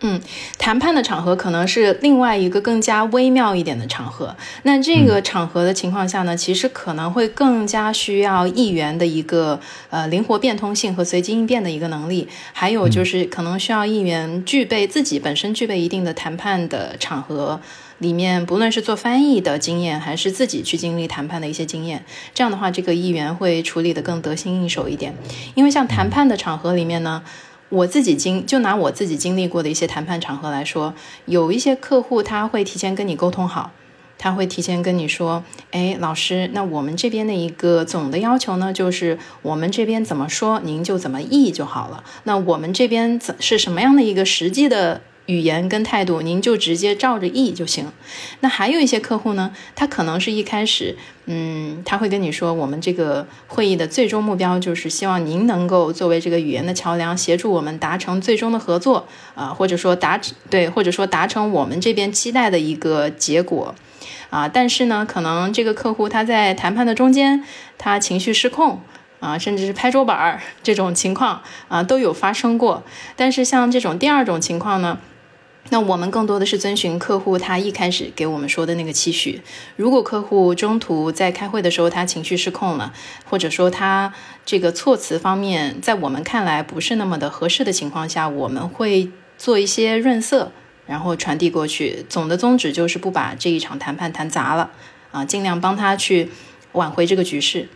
[0.00, 0.20] 嗯，
[0.58, 4.36] 谈判的场合可能是另外一个更加微妙一点的场合。
[4.64, 17.58] 那这个场合的情况下呢，其实可能会更加需要议员的一个呃灵活变通性和随机应变的一个能力，还有就是可能需要议员具备自己本身具备一定的谈判的场合
[17.96, 22.04] 里面，不论是做翻译的经验，还是自己去经历谈判的一些经验。
[22.34, 25.14] 这样的话，这个议员会处理的更得心应手一点。
[25.54, 27.22] 因为像谈判的场合里面呢。
[27.68, 33.72] 我自己经就拿我自己经历过的一些谈判场合来说，有一些客户他会提前跟你沟通好，
[34.18, 42.04] 他会提前跟你说，哎，老师，那我们这边的一个总的要求呢，就是我们这边怎么说，您就怎么议就好了。
[42.24, 45.02] 那我们这边怎是什么样的一个实际的？
[45.26, 47.92] 语言跟态度，您就直接照着译就行。
[48.40, 63.74] 那还有一些客户呢，他可能是一开始，嗯，他会跟你说，我们这个会议的最终目标就是希望您能够作为这个语言的桥梁，协助我们达成最终的合作啊，或者说达对，或者说达成我们这边期待的一个结果
[64.30, 64.48] 啊。
[64.48, 67.44] 但是呢，可能这个客户他在谈判的中间，
[67.76, 68.80] 他情绪失控。
[69.18, 72.84] 啊，甚至是拍桌板儿这种情况啊，都有发生过。
[73.16, 74.98] 但是像这种第二种情况呢？
[75.70, 79.42] 那我们更多的是遵循客户他一开始给我们说的那个期许。
[79.76, 82.92] 如果客户中途在开会的时候他情绪失控了，
[83.24, 84.12] 或者说他
[84.44, 90.52] 这个措辞方面在我们看来不是那么的合适的情况下，我们会做一些润色，
[90.86, 92.06] 然后传递过去。
[92.08, 94.70] 总的宗旨就是不把这一场谈判谈砸了
[95.10, 96.30] 啊，尽量帮他去
[96.72, 97.68] 挽回这个局势。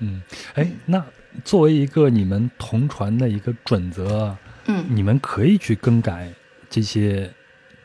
[0.00, 0.22] 嗯，
[0.54, 1.04] 哎，那
[1.44, 6.32] 作为一个你们同传的一个准则，嗯，你们可以去更改。
[6.74, 7.30] 这些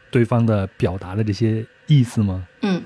[0.09, 2.47] 对方的表达的这些意思吗？
[2.61, 2.81] 嗯，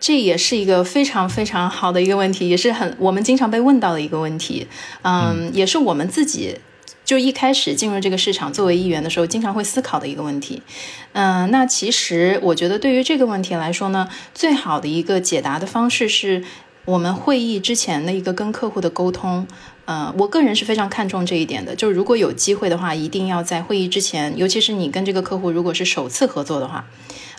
[0.00, 4.66] 这也是一个非常非常好的一个问题，也是很我们经常被问到的一个问题。
[5.02, 6.58] 嗯，也是我们自己
[7.04, 10.60] 就一开始进入这个市场作为议员的时候，经常会思考的一个问题。
[11.12, 16.42] 嗯，那其实我觉得对于这个问题来说呢，最好的一个解答的方式是
[16.86, 19.46] 我们会议之前的一个跟客户的沟通。
[19.86, 21.74] 嗯，我个人是非常看重这一点的。
[21.74, 26.84] 就如果有机会的话，一定要在会议之前，尤其是你跟这个客户如果是首次合作的话。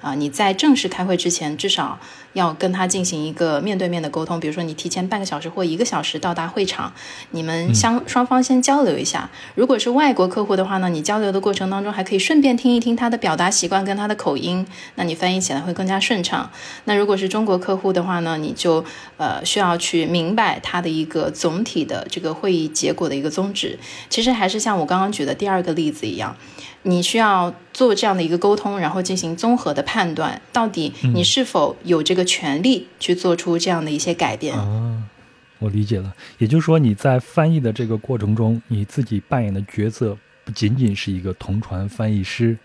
[0.01, 1.99] 啊，你在正式开会之前，至少
[2.33, 4.39] 要跟他进行一个面对面的沟通。
[4.39, 6.93] 比如说，你提前半个小时或一个小时到达会场，
[7.31, 9.29] 你们相双方先交流一下。
[9.55, 16.51] 如果是外国客户的话呢，你交流的过程当中还可以顺便听一听他的表达习惯跟他的口音，那你翻译起来会更加顺畅。
[16.85, 18.85] 那如果是中国客户的话呢，你就
[19.17, 23.79] 呃需要去明白他的一个总体的这个会议结果的一个宗旨。
[24.09, 26.35] 其实还是像我刚刚举的第二个例子一样。
[26.87, 35.03] 你需要做这样的一个沟通，然后进行综合的判断，到底你是否有这个权利去做出这样的一些改变啊？
[35.59, 42.57] 我理解了，也就是说你在翻译的这个过程中，你自己扮演的角色不仅仅是一个同传翻译师，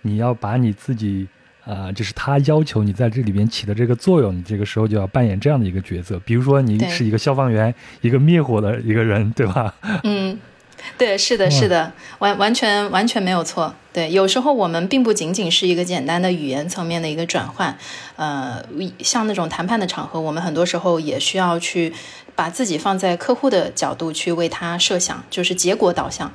[0.00, 1.26] 你要把你自己
[1.64, 6.18] 啊，就是他要求你在这里边起的这个作用，你这个时候就要扮演这样的一个角色。
[6.20, 9.74] 比如说你是一个消防员，一个灭火的一个人，对吧？
[10.04, 10.38] 嗯。
[10.98, 13.74] 对，是的，是的，完完全完全没有错。
[13.92, 17.76] 对，有时候我们并不仅仅是一个简单的语言层面的一个转换，
[18.16, 18.62] 呃，
[19.00, 21.92] 像那种谈判的场合，我们很多时候也需要去
[22.34, 26.30] 把自己放在客户的角度去为他设想，就是结果导向。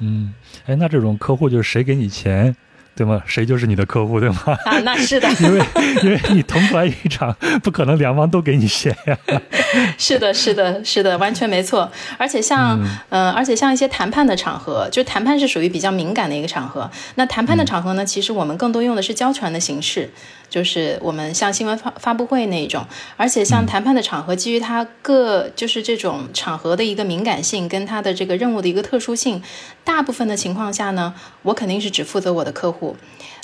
[0.00, 0.34] 嗯，
[0.66, 2.56] 哎，那这种客户就是谁给你钱？
[3.00, 3.22] 对吗？
[3.24, 4.36] 谁就是你的客户，对吗？
[4.66, 5.64] 啊，那是的， 因为
[6.02, 9.16] 因为你同船一场，不可能两方都给你写呀。
[9.96, 11.90] 是的，是的，是的，完全没错。
[12.18, 16.90] 而且像，嗯，而且像一些谈判的场合，就谈判是属于比较敏感的一个场合。
[17.14, 20.10] 那谈判的场合呢，其实我们更多用的是交传的形式，
[20.50, 22.84] 就是我们像新闻发发布会那一种。
[23.16, 29.42] 而且像谈判的场合，基于它各就是这种场合的一个敏感性跟它的这个任务的一个特殊性，
[29.84, 32.96] 大部分的情况下呢，我肯定是只负责我的客户，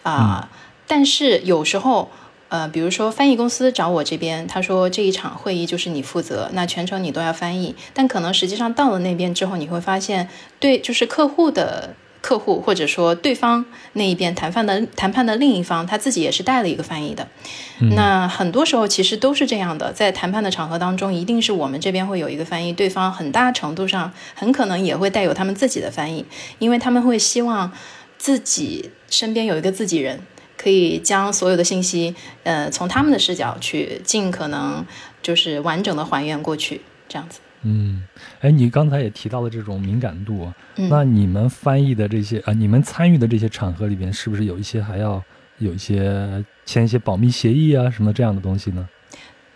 [0.03, 0.51] 啊，
[0.87, 2.11] 但是有时候。
[2.49, 7.75] 呃，比如说翻译公司找我这边，他说这一场会议就是你负责，那全程你都要翻译。
[7.93, 10.29] 但可能实际上到了那边之后，你会发现，
[10.61, 17.29] 对，就是客户的客户或者说对方那一边谈判的谈判的另一方，他自己也是带了一个翻译的。
[17.93, 26.25] 那很多时候其实都是这样的，在谈判的场合当中，一定是我们这边会有一个翻译，对方很大程度上很可能也会带有他们自己的翻译，
[26.59, 27.73] 因为他们会希望
[28.19, 30.21] 自己身边有一个自己人。
[30.59, 34.87] 可以将所有的信息，呃，从他们的视角去尽可能
[35.23, 37.41] 就是完整的还原过去，这样子。
[37.69, 38.03] 嗯，
[38.41, 45.21] 哎，你刚才也提到了这种敏感度，那你们翻译的这些啊，你们参与的这些场合里边，是不是有一些还要
[45.59, 48.89] 有一些签一些保密协议啊什么这样的东西呢？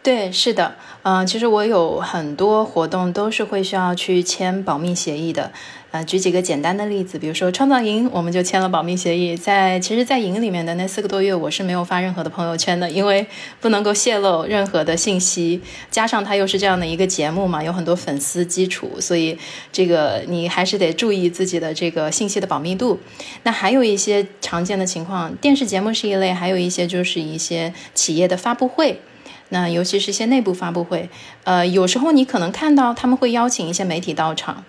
[0.02, 5.52] 对，是的，嗯，其实我有很多活动都是会需要去签保密协议的。
[5.90, 9.36] 呃，举几个简单的例子，比如说创造营，我们就签了保密协议。
[9.36, 13.26] 在其实，在营里面的那四个多月，我是没有发任何的朋友圈的，因为
[13.60, 15.60] 不能够泄露任何的信息。
[15.90, 19.36] 加上它又是这样的一个节目嘛，有很多粉丝基础，所以
[19.70, 22.98] 这个你还是得注意自己的这个信息的保密度。
[23.42, 29.02] 那还有一些常见的情况，电视节目是一类，还有一些就是一些企业的发布会。
[29.50, 31.08] 那尤其是一些内部发布会，
[31.44, 34.64] 呃，有时候你可能看到他们会邀请一些媒体到场，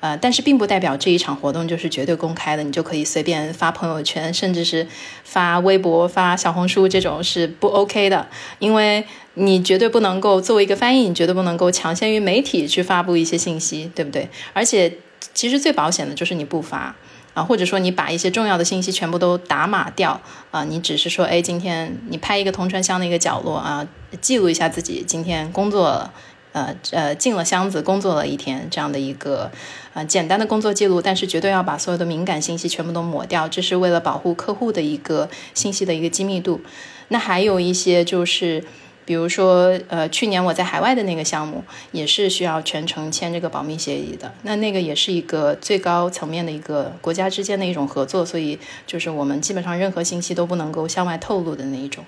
[0.00, 4.86] 呃，但是并不代表这一场活动就是绝对公开的，你就可以随便发朋友圈，甚至是
[5.24, 8.26] 发微博、发小红书这种是不 OK 的，
[8.58, 14.28] 因为你绝对不能够作为一个翻译，你绝对不能够抢先于媒体去发布一些信息，对不对？
[14.52, 14.92] 而且
[15.34, 16.94] 其实最保险的就是你不发。
[17.34, 23.86] 啊，或者说你把一些重要的信息全部都打码掉啊，你只是说，哎，今天你拍一个铜川乡的一个角落啊，
[24.20, 26.10] 记录一下自己今天工作，
[26.52, 29.50] 呃呃，进了箱子工作了一天这样的一个
[29.94, 36.60] 啊简单的工作记录，但是绝对要把所有的敏感信息全部都抹掉，这是为了保护客户的一个信息的一个机密度。
[37.08, 38.64] 那还有一些就是。
[39.10, 44.32] 比如说，呃，去年我在海外的那个项目，也是需要全程签这个保密协议的。
[44.44, 52.04] 那那个也是一个最高层面的一个国家之间的一种合作，所以就是我们基本上任何信息都不能够向外透露的那一种。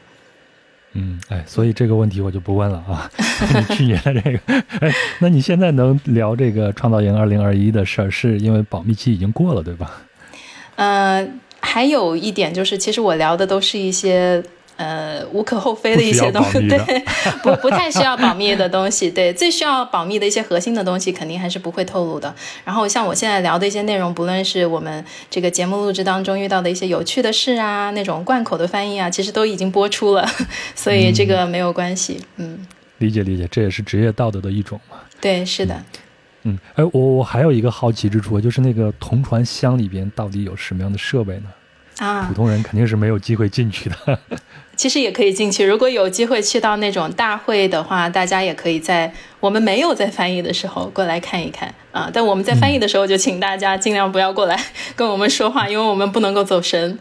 [0.92, 3.10] 嗯，哎，所以这个问题我就不问了啊。
[3.74, 4.38] 去年的这个，
[4.78, 10.02] 哎，那你现在能聊这个创造营二零二一的事儿，是因为保密期已经过了，对吧？
[10.76, 14.40] 呃，还有一点就是，其实我聊的都是一些。
[14.76, 16.78] 呃，无可厚非的一些东西，对，
[17.42, 22.34] 不不太需要保密的东西，对，最需要保密的一些核心的东西，肯定还是不会透露的。
[22.64, 30.26] 然后像我现在聊的一些内容，不论是我们这个节目录制当中遇到的一些有趣的事啊，那种贯口的翻译啊，其实都已经播出了，
[30.74, 32.20] 所以这个没有关系。
[32.36, 32.66] 嗯，
[32.98, 34.96] 理解理解，这也是职业道德的一种嘛。
[35.20, 35.80] 对，是的。
[36.44, 41.44] 嗯，哎，我我还有一个好奇之处，就是那个同船箱里边到底有什么样的设备呢？
[41.98, 44.18] 啊，普通人肯定是没有机会进去的。
[44.74, 52.10] 其实也可以进去，如果有机会去到那种大会的话，大家也可以在我们没有在翻译的时候过来看一看啊。
[52.12, 54.58] 但我们在翻译的时候，就请大家尽量不要过来
[54.96, 56.98] 跟我们说话，因为我们不能够走神。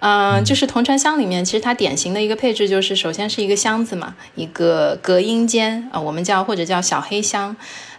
[0.00, 7.56] 嗯，就是同传箱里面，其实它典型的一个配置就是，首先是一个箱子嘛，一个隔音间啊，我们叫或者叫小黑箱。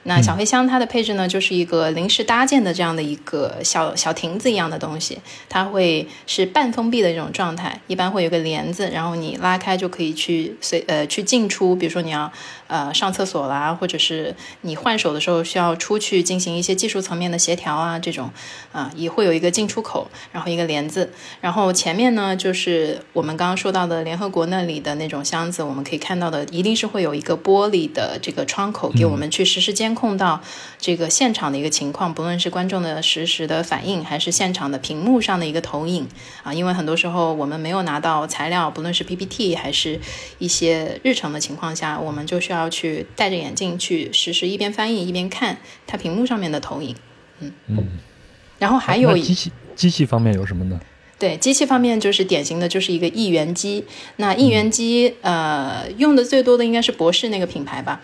[0.08, 12.32] 那小黑箱它的配置呢，就是一个临时搭建的这样的一个小小亭子一样的东西，它会是半封闭的这种状态，一般会有个帘子，然后你拉开就可以去随呃去进出，比如说你要
[12.67, 18.31] 呃上厕所啦，或者是你换手的时候需要出去进行一些技术层面的协调啊，这种
[18.71, 21.12] 啊也会有一个进出口，然后一个帘子，
[21.42, 29.87] 然后前面呢就是我们刚刚说到的联合国那里的那种箱子，我们可以看到的一定是会有一个玻璃的这个窗口给我们去实时监。
[29.98, 30.39] 控到
[30.80, 36.08] 这个现场的一个情况，不论是观众的实时的反应，还是现场的屏幕上的一个投影
[36.44, 40.00] 啊，因为很多时候我们没有拿到材料，不论是 PPT 还是
[40.38, 45.58] 一些日程的情况下，我们就需要去戴着眼镜去实时一边翻译一边看
[45.88, 46.96] 它屏幕上面的投影。
[47.40, 47.88] 嗯嗯，
[48.60, 50.80] 然后还有机器机器方面有什么呢？
[51.19, 53.84] 对机器方面，就是典型的就是一个一元机。
[54.17, 58.02] 那一元机呃用的最多的应该是博士那个品牌吧。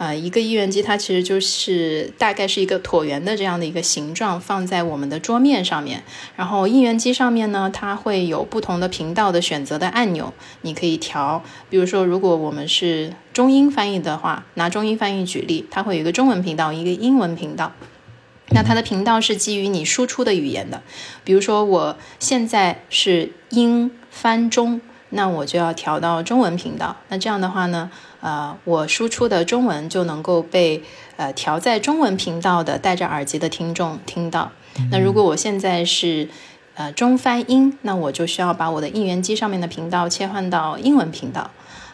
[0.00, 6.02] 啊，一个亿元机它其实就是大概是一个椭圆的这样的一个形状，放在我们的桌面上面。
[6.36, 10.32] 然后亿元机上面呢，它会有不同的频道的选择的按钮，
[10.62, 11.44] 你可以调。
[11.68, 17.72] 比如说，如果我们是中英翻译的话，拿中英翻译举例，它会有一个中文频道，一个英文频道。
[18.52, 20.82] 那它的频道是基于你输出的语言的。
[21.24, 24.80] 比如说，我现在是英翻中，
[25.10, 26.96] 那我就要调到中文频道。
[27.08, 27.90] 那这样的话呢？
[28.22, 30.82] 呃，我输出的中文就能够被
[31.16, 34.52] 呃调在中文频道的戴着耳机的听众听到。
[34.90, 36.28] 那如果我现在是
[36.74, 41.50] 呃中翻英，那我就需要把我的应援机上面的频道切换到英文频道。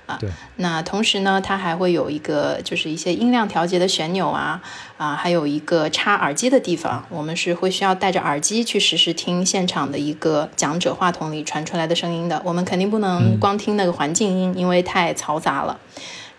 [0.07, 0.30] 啊，对。
[0.57, 4.62] 那同时呢，它还会有一个就是一些音量调节的旋钮啊
[4.96, 7.04] 啊，还有一个插耳机的地方。
[7.11, 12.40] 我们是会需要戴着耳机去实时听现场的一个讲者话筒里传出来的声音的。
[12.44, 15.78] 我们肯定不能光听那个环境音，因为太嘈杂了。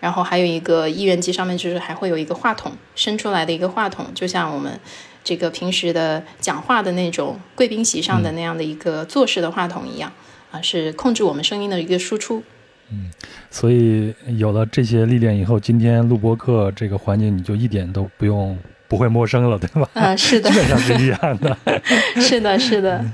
[0.00, 4.78] 然后还有一个艺人机上面就是还会有一个话筒伸出来的一个话筒，就像我们
[5.24, 10.12] 这个平时的讲话的那种贵宾席上的那样的一个坐式的话筒一样
[10.52, 12.44] 啊，是控制我们声音的一个输出。
[12.90, 13.10] 嗯，
[13.50, 18.58] 所以有了这些历练以后，今天录播课这个环境你就一点都不用
[18.88, 19.88] 不会陌生了，对吧？
[19.94, 21.56] 啊，是的，基本上是一样的。
[22.20, 23.04] 是的，是的。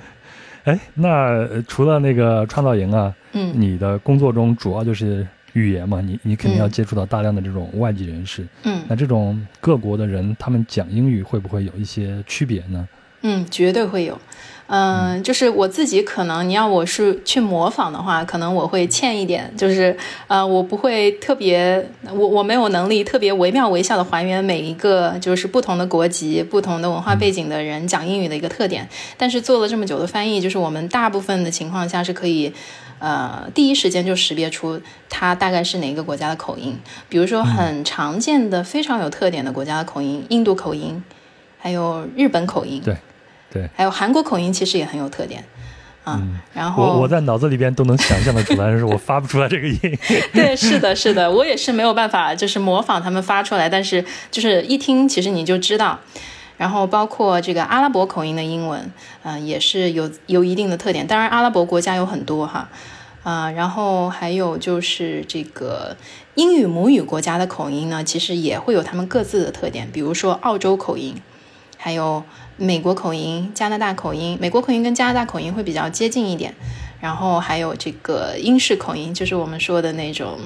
[0.65, 6.01] 哎，那除了那个创造营啊，嗯，你的工作中主要就是语言嘛？
[6.01, 8.47] 你你肯定要接触到大量的这种外籍人士。
[8.63, 12.89] 嗯，那这种各国的人，他们讲英语会不会有一些区别呢？
[13.23, 14.19] 嗯，绝对会有。
[14.67, 19.95] 嗯，就是我自己可能，你要我是去模仿的话，可能我会欠一点，就是
[20.27, 28.89] 呃，我不会特别，我我没有能力特别惟妙惟肖的还原每一个就是不同的国籍、不同的文化背景的人讲英语的一个特点。
[29.19, 32.51] 但是做了这么久的翻译，就是我们大部分的情况下是可以，
[33.01, 36.79] 呃，第一时间就识别出它大概是哪个国家的口音。
[37.11, 41.05] 比如说很常见的、非常有特点的国家的口音，印度口音，
[41.59, 42.81] 还有日本口音。
[42.83, 42.97] 对。
[43.55, 45.45] 对，还有韩国口音其实也很有特点，
[46.03, 46.21] 啊，
[46.53, 49.79] 然后我我在脑子里边都能想象的出来，但是我发不出来这个音。
[50.35, 56.01] 对，是的，是的，我也是没有办法，就是模仿他们发出来，但是就是一听，其实你就知道。
[56.57, 58.93] 然后包括这个阿拉伯口音的英文，
[59.23, 61.07] 嗯，也是有有一定的特点。
[61.07, 62.69] 当然，阿拉伯国家有很多哈，
[63.23, 65.97] 啊，然后还有就是这个
[66.35, 71.15] 英语母语国家的口音呢，其实也会有他们各自的特点，比如说澳洲口音，
[71.77, 72.25] 还有。
[72.57, 76.55] 美国口音、加拿大口音，美国口音跟加拿大口音会比较接近一点，
[77.01, 80.39] 然后还有这个英式口音，就是我们说的那种，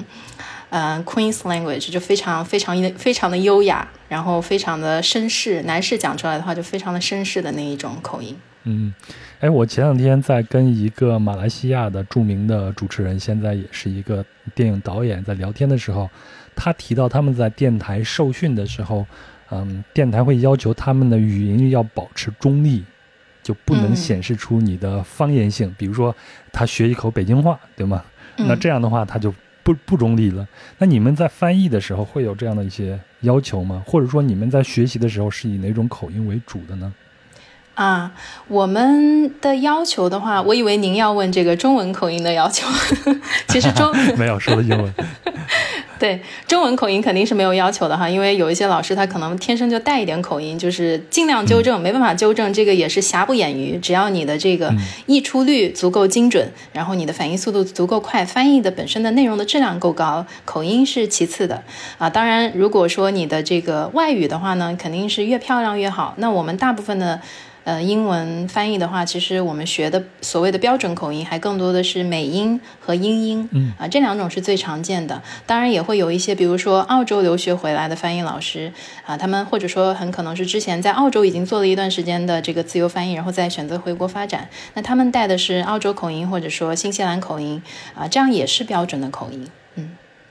[0.71, 8.35] 嗯，Queen's language 就非常非常非常的优雅，然后非常的绅士，男士讲出来的话就非常的绅士的那一种口音。
[8.63, 8.91] 嗯，
[9.39, 16.09] 哎，我前两天在跟一个马来西亚的著名的主持人，现在也是一个电影导演，在聊天的时候，
[16.55, 19.05] 他提到他们在电台受训的时候。
[19.51, 22.83] 嗯，电台会要求他们的语音要保持中立，
[23.41, 25.73] 就不能显示出你的方言性。
[25.77, 26.15] 比如说，
[26.51, 28.03] 他学一口北京话，对吗？
[28.37, 29.33] 那这样的话，他就
[29.63, 30.47] 不不中立了。
[30.77, 33.83] 那你们在翻译的时候会有这样的一些要求吗？
[33.85, 36.93] 或者说，你们在学习的时候是以哪种口音为主的呢？
[37.75, 38.11] 啊，
[38.49, 42.67] 我们的要求的话，我以为您要问这个中文口音的要求，
[43.47, 44.93] 其实中 没有说的英文。
[45.99, 53.77] 对中文口音肯定是没有要求的哈，因为有一些老师他可能天生就带一点口音，就是尽量纠正，没办法纠正，这个也是瑕不掩瑜。
[53.77, 54.73] 只要你的这个
[55.07, 61.61] 译出率足够精准，然后你的反应速度足够快，翻译的本身的内容的质量够高，口音是其次的
[61.97, 62.09] 啊。
[62.09, 66.13] 当然，如果说你的这个外语的话呢，肯定是越漂亮越好。
[66.17, 67.19] 那我们大部分的。
[67.63, 73.73] 呃，英文翻译的话，其实我们学的所谓的标准口音，还更多的是美音和英音，嗯。
[73.77, 75.21] 啊，这两种是最常见的。
[75.45, 78.71] 当然也会有一些，比如说澳洲留学回来的翻译老师
[79.05, 87.61] 啊，他们或者说很可能是之前在澳洲已经做了一段时间的这个自由翻译，然后再选择回国发展，那他们带的是澳洲口音或者说新西兰口音
[87.93, 89.47] 啊，这样也是标准的口音，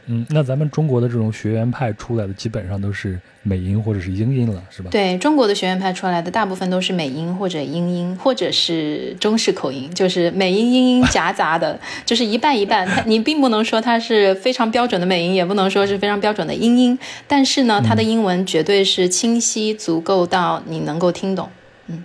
[0.08, 0.18] 嗯。
[0.20, 4.90] 嗯，那咱们中国的这种学院派出来的，基本上都是美音或者是英音了，是吧？
[4.90, 12.86] 对，中国的学院派出来的大部分都是美音或者英音，或者是中式口音，就是美音英音夹杂的，就是一半一半。
[12.86, 21.50] 它你并不能说它是非常标准的美音，也不能说是非常标准的英音，但是呢，它的英文绝对是清晰足够到你能够听懂。
[21.88, 22.04] 嗯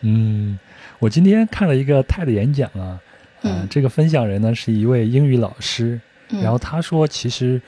[0.00, 0.58] 嗯，
[0.98, 2.98] 我今天看了一个泰的演讲啊，
[3.42, 6.00] 嗯，这个分享人呢是一位英语老师。
[6.30, 7.60] 然后他说，其实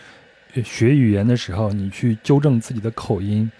[0.64, 3.50] 学语言的时候，你去纠正自己的口音，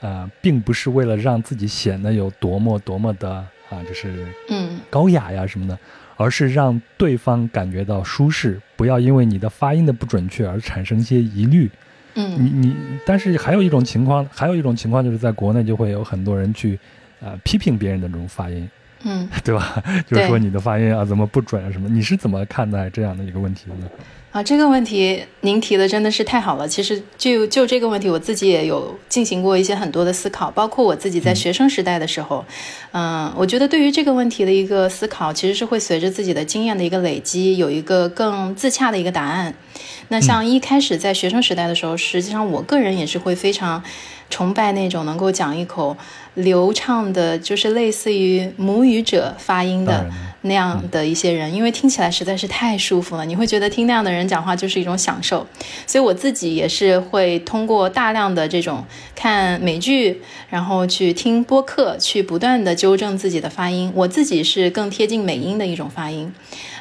[0.00, 3.30] 啊，并不是为了让自己显得有多么多么的
[3.70, 5.78] 啊，就是嗯高雅呀什么的，
[6.16, 11.70] 而是让对方感觉到舒适，不要因为你的发音的不准确而产生一些疑虑。
[12.16, 16.78] 嗯，你你，但是还有一种情况，还有一种情况就是在国内就会有很多人去，
[17.20, 18.70] 呃，批评别人的这种发音，
[19.02, 19.82] 嗯， 对吧？
[20.06, 21.88] 就是说你的发音啊怎么不准啊什么？
[21.88, 23.90] 你是怎么看待这样的一个问题的呢？
[24.34, 26.66] 啊，这个问题您提的真的是太好了。
[26.66, 32.44] 其实就就这个问题，我自己也有进行过一些很多的思考，包括我自己在学生时代的时候，
[32.90, 39.54] 嗯，我觉得对于这个问题的一个思考，其实是会随着自己的经验的一个累积，有一个更自洽的一个答案。
[40.08, 43.84] 那像一开始在学生时代的时候，实际上我个人也是会非常
[44.30, 45.96] 崇拜那种能够讲一口
[46.34, 50.04] 流畅的，就是类似于母语者发音的
[50.42, 55.46] 那样的一些人，因为听起来实在是太舒服了，你会觉得听那样的人讲话就是一种享受。
[55.86, 60.20] 所以我自己也是会通过大量的这种看美剧，
[60.50, 63.92] 然后去听播客，去不断的纠正自己的发音。
[63.94, 66.32] 我自己是更贴近美音的一种发音。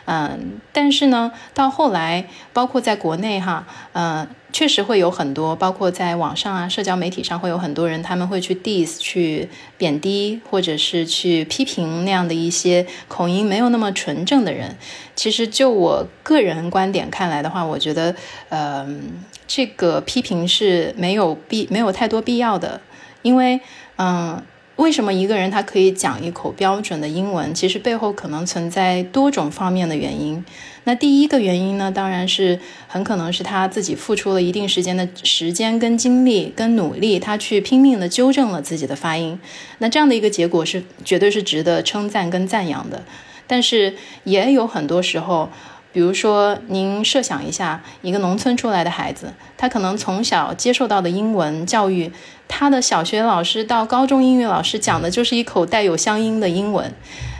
[0.06, 14.78] 嗯，但是呢，到后来，包括在国内哈，嗯，确实会有很多，包括在网上啊，社交媒体上会有很多人，他们会去 diss、去贬低，或者是去批评那样的一些口音没有那么纯正的人。
[15.16, 18.16] 其实就我个人观点看来的话，我觉得，
[18.50, 22.80] 嗯，这个批评是没有必没有太多必要的，
[23.24, 23.60] 因为，
[23.98, 24.42] 嗯。
[24.78, 27.54] 为什么一个人他可以讲一口标准的英文？
[27.54, 30.44] 其实背后可能存在多种方面的原因。
[30.86, 39.40] 那第一个原因呢，当然是很可能是他自己付出了一定时间的时间跟精力跟努力，他去拼命的纠正了自己的发音。
[39.78, 43.04] 那这样的一个结果是绝对是值得称赞跟赞扬的。
[43.46, 43.94] 但是
[44.24, 45.50] 也有很多时候。
[45.94, 52.12] 比如说，您设想一下，一个农村出来的孩子，他可能从小接受到的英文教育，
[52.48, 56.92] 他的小学老师到高中英语老师讲的就是一口带有乡音的英文。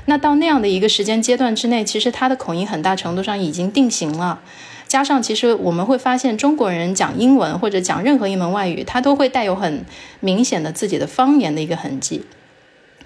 [0.06, 4.40] 那到那样的一个时间阶段之内，其实他的口音很大程度上已经定型了。
[4.88, 9.84] 加上，其实我们会发现，中国人讲英文或者讲任何一门外语，他都会带有很
[10.20, 12.24] 明显的自己的方言的一个痕迹。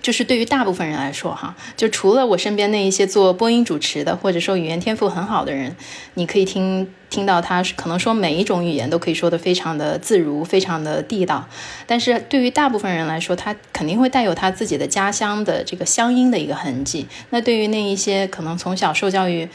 [0.08, 5.76] 就是对于大部分人来说，哈，就除了我身边那一些做播音主持的，或者说语言天赋很好的人，
[6.14, 11.46] 你可以听听到他可能说每一种语言都可以说得非常的自如，非常的地道。
[11.86, 17.06] 但是对于大部分人来说，他肯定会带有他自己的家乡的这个乡音的一个痕迹。
[17.32, 19.50] 那对于那一些可能从小受教育，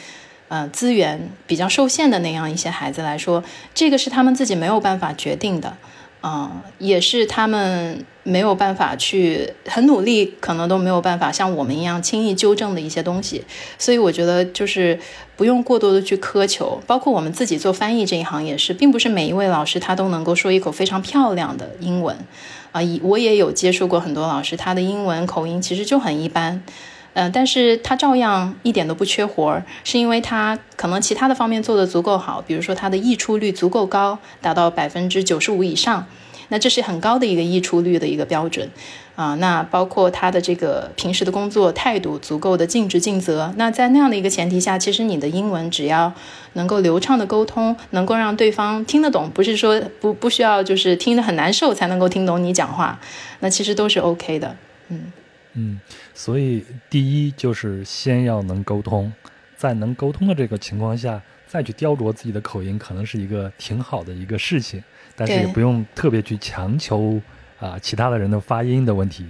[0.48, 3.42] 呃，资源比较受限的那样一些孩子来说，
[3.72, 5.78] 这个是他们自己没有办法决定的。
[6.22, 13.45] 嗯，也是他们没有办法去很努力，可能都没有办法像我们一样轻易纠正的一些东西。
[13.79, 14.99] 所以我觉得就是
[15.37, 22.16] 不用过多的去苛求，包括我们自己做翻译这一行也是，并不是每一位老师他都能够说一口非常漂亮的英文
[22.73, 22.81] 啊。
[23.03, 26.62] 我也有接触过很多老师，他的英文口音其实就很一般。
[27.14, 36.07] 嗯，但是他照样一点都不缺活儿，是因为他可能其他的方面做得足够好，比如说他的溢出率足够高，达到百分之九十五以上，
[36.53, 38.68] 那这是很高的一个溢出率的一个标准
[39.16, 39.34] 啊。
[39.36, 46.12] 那包括他的这个平时的工作态度足够的尽职尽责，那在那样的一个前提下，其实你的英文只要
[46.53, 53.00] 能够流畅的沟通，能够让对方听得懂，不是说不不需要就是听得很难受才能够听懂你讲话，
[53.40, 54.55] 那其实都是 OK 的，
[54.88, 55.11] 嗯。
[55.55, 55.78] 嗯，
[56.14, 59.12] 所以第一就是先要能沟通，
[59.55, 64.82] 在能沟通的这个情况下，再去雕琢自己的口音，可能是一个挺好的一个事情，
[65.27, 67.20] 但是也不用特别去强求
[67.61, 69.25] 啊其他的人的发音的问题。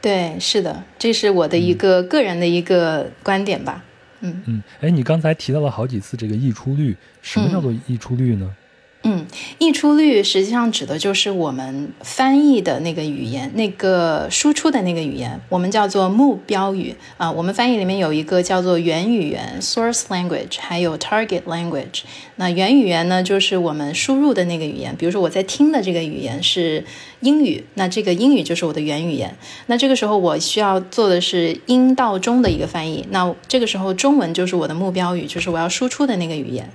[0.00, 3.84] 对，是的，这是我的一个个人的一个观点吧。
[4.20, 8.46] 嗯嗯，哎，你刚才提到了好几次这个溢出率，什么叫做溢出率呢？
[8.46, 8.59] 嗯，
[9.02, 9.26] 嗯
[9.58, 17.30] 溢出率实际上指的就是我们翻译的那个语言，那个输出的那个语言，我们叫做目标语啊。
[17.32, 22.02] 我们翻译里面有一个叫做原语言 （source language），还有 target language。
[22.36, 24.94] 那原语言呢，就是我们输入的那个语言。
[24.96, 26.84] 比如说我在听的这个语言是
[27.20, 29.34] 英语，那这个英语就是我的原语言。
[29.66, 33.06] 那这个时候我需要做的是英到中的一个翻译。
[33.10, 36.68] 那这个时候中文就是我的目标语，就是我要输出的那个语言。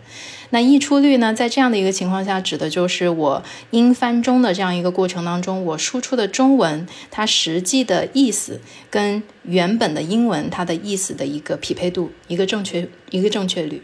[0.52, 1.34] 那溢出率呢？
[1.34, 13.82] 在这样的一个情况下，指的就是我英翻中的这样一个过程当中，我输出的中文它实际的意思跟原本的英文它的意思的一个匹配度，一个正确一个正确率。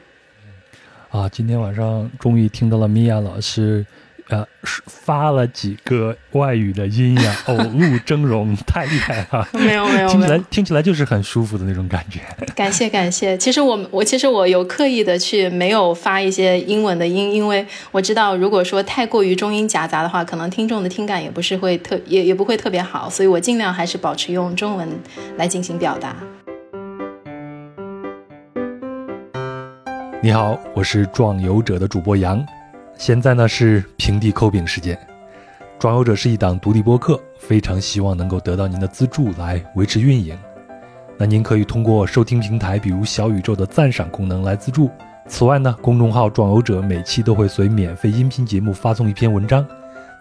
[1.09, 3.85] 啊，今天晚上终于听到了米娅老师。
[4.31, 4.47] 呃，
[4.85, 9.45] 发了几个外语的音呀， 偶露峥嵘，太厉害了！
[9.51, 12.21] 没有没有，听起来听起来就是很舒服的那种感觉。
[12.55, 24.87] 感谢感谢，其实我我其实我有刻意的去没有发一些英文的音，因为我知道如果说太过于中英夹杂的话，可能听众的听感也不是会特也也不会特别好，所以我尽量还是保持用中文
[25.35, 26.15] 来进行表达。
[30.23, 32.41] 你好，我是壮游者的主播杨。
[32.97, 34.97] 现在呢是平地抠饼时间。
[35.79, 40.37] 壮游者是一档独立播客，非常希望能够得到您的资助来维持运营。
[41.17, 44.91] 那您可以通过收听平台，比如小宇宙的赞赏功能来资助。
[45.27, 49.65] 此外呢，公众号壮游者每期都会随免费音频节目发送一篇文章，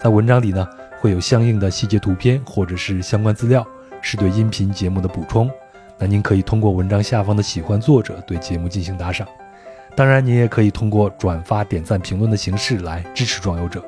[0.00, 0.66] 在文章里呢
[0.98, 3.66] 会有相应的细节图片或者是相关资料，
[4.00, 5.50] 是对音频节目的补充。
[5.98, 9.26] 那您可以通过文章下方的喜欢作者对节目进行打赏。
[10.00, 13.84] 当然，您也可以通过转发、点赞、评论的形式来支持壮游者。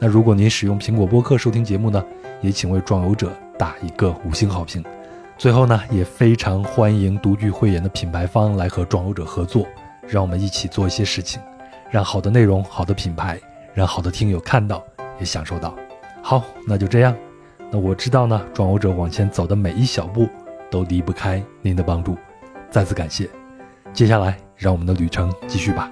[0.00, 2.04] 那如果您使用苹果播客收听节目呢，
[2.40, 4.84] 也请为壮游者打一个五星好评。
[5.38, 9.64] 最后呢，也非常欢迎独具慧眼的品牌方来和壮游者合作，
[10.08, 11.40] 让我们一起做一些事情，
[11.88, 13.38] 让好的内容、好的品牌，
[13.74, 14.82] 让好的听友看到
[15.20, 15.72] 也享受到。
[16.20, 17.16] 好，那就这样。
[17.70, 20.28] 那我知道呢，壮游者往前走的每一小步
[20.68, 22.16] 都离不开您的帮助，
[22.72, 23.30] 再次感谢。
[23.92, 24.43] 接下来。
[24.56, 25.90] 让我们的旅程继续吧。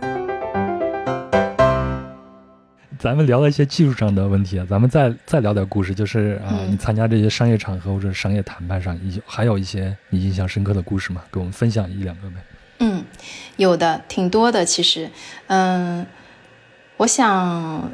[2.98, 11.22] 咱们聊了一些技术上的问题啊，咱们再再聊点故事，就是啊，你参加这些商业场合或者商业谈判上，有还有一些你印象深刻的故事吗？
[11.32, 12.36] 给我们分享一两个呗。
[12.78, 13.04] 嗯，
[13.56, 14.64] 有的，挺多的。
[14.64, 15.10] 其实，
[15.48, 16.06] 嗯，
[16.98, 17.90] 我想。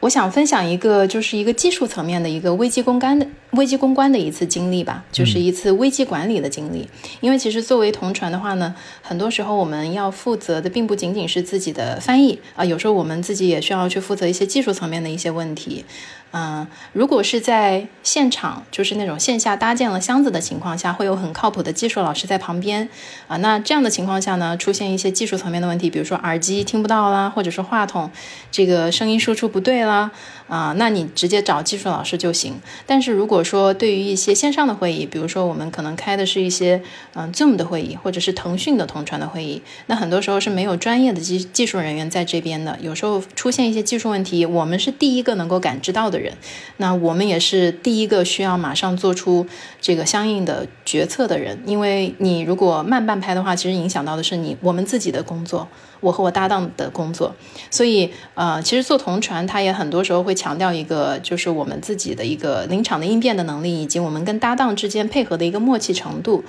[0.00, 6.88] 我想分享一个，就是一个技术层面的一个危机公关的危机公关的一次经历吧，就是一次危机管理的经历。
[7.20, 15.84] 因为其实作为同传的话呢，很多时候我们要负责的并不仅仅是自己的翻译啊，有时候我们自己也需要去负责一些技术层面的一些问题。
[16.30, 22.86] 嗯，如果是在现场，就是那种线下搭建了箱子的情况下，会有很靠谱的技术老师在旁边
[23.28, 23.38] 啊。
[23.38, 28.10] 那这样的情况下呢，出现一些技术层面的问题，比如说耳机听不到啦，或者说话筒
[28.50, 30.10] 这个声音输出不对啦。
[30.48, 32.60] 啊，那你直接找技术老师就行。
[32.86, 36.82] 但是如果我说对于一些线上的会议，比如说我们可能开的是一些
[37.14, 42.76] 嗯 Zoom 的会议，或者是腾讯的同传的会议，那很多时候是没有专业的技技术人员在这边的。
[42.82, 46.34] 有时候出现一些技术问题，我们是第一个能够感知到的人，
[46.78, 49.46] 那我们也是第一个需要马上做出
[49.80, 51.62] 这个相应的决策的人。
[51.64, 55.68] 因为你如果慢半拍的话，其实影响到的是你我们自己的工作。
[56.00, 57.34] 我和我搭档的工作，
[57.70, 66.44] 所以呃，其实做同传，他也很多时候会强调一个，就是我们自己的一个临场的应变的能力，以及我们跟搭档之间配合的一个默契程度。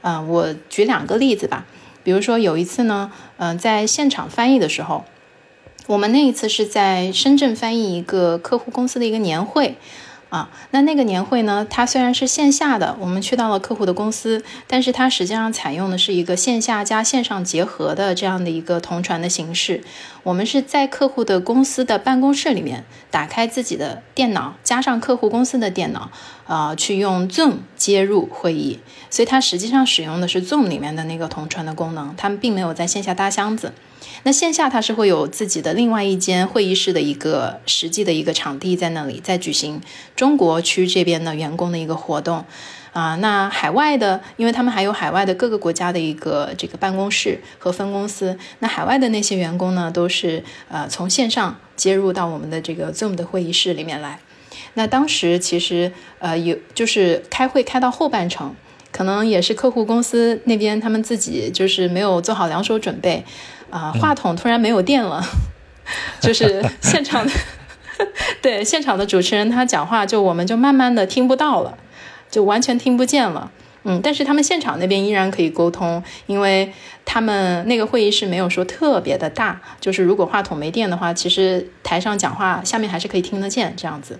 [0.00, 1.66] 啊，我举两个例子吧，
[2.04, 5.04] 比如说有一次呢，嗯，在现场翻译的时候，
[5.86, 9.76] 我们那一次是在深圳翻译一个客户公司的一个年会。
[10.28, 11.66] 啊，那那个年会呢？
[11.70, 19.82] 它虽然是线下的，我们去到了客户的公司，但是它实际上采用的是一个线下加线上结合的这样的一个同传的形式。
[20.22, 26.10] 我们是在客户的公司的办公室里面，打开自己的电脑，加上客户公司的电脑，
[26.46, 28.80] 啊，去用 Zoom 接入会议。
[29.08, 33.72] 所以它实际上使用的是 Zoom 里面的那个同传的功能，他们并没有在线下搭箱子。
[34.28, 39.80] 那线下它是会有自己的另外一间会议室的一个实际的一个场地在那里，在举行
[40.14, 42.44] 中国区这边的员工的一个活动，
[42.92, 54.20] 啊，那海外的，因为他们还有海外的各个国家的一个这个办公室和分公司，那海外的那些员工呢，都是呃从线上接入到我们的这个 Zoom 的会议室里面来。
[54.74, 58.54] 那当时其实呃有就是开会开到后半程，
[58.92, 63.24] 可能也是客户公司那边他们自己就是没有做好两手准备。
[63.70, 65.22] 啊，话筒突然没有电了，
[66.20, 67.32] 就是现场的，
[68.42, 71.76] 对现场的主持人他讲话就我们就慢慢的听不到了，
[72.30, 73.50] 就完全听不见了。
[73.84, 76.72] 嗯，但是他们现场那边依然可以沟通，因为
[77.04, 84.18] 他们那个会议室没有说特别的大，就是如果话筒没电的话，其实台上讲话下面还是可以听得见这样子。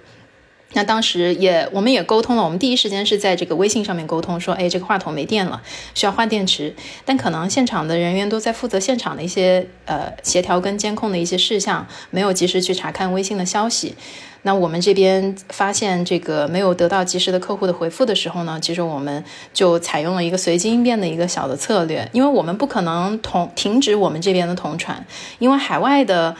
[0.74, 2.44] 那当时也，我们也沟通了。
[2.44, 5.62] 我们第一时间是在这个微信上面沟通，说，哎，这个话筒没电了，
[5.94, 6.74] 需要换电池。
[7.06, 13.94] 但可能现场的人员都在负责现场的一些呃协调跟监控的一些事项，没有及时去查看微信的消息。
[14.42, 25.06] 那我们这边发现这个没有得到及时的客户的回复的时候呢，其实我们就采用了一个随机应变的一个小的策略，因为我们不可能同停止我们这边的同传，
[25.38, 26.36] 因为海外的。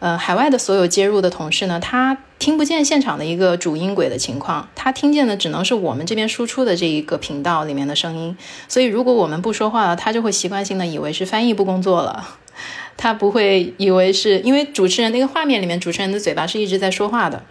[0.00, 8.36] 呃，海外的所有接入的同事呢，他听不见现场的一个主音轨的情况，他听见的只能是我们这边输出的这一个频道里面的声音。
[8.66, 12.26] 所以，如果我们不说话了，他就会习惯性的以为是翻译不工作了，
[12.96, 17.42] 他不会以为是因为主持人那个画面里面主持人的嘴巴是一直在说话的。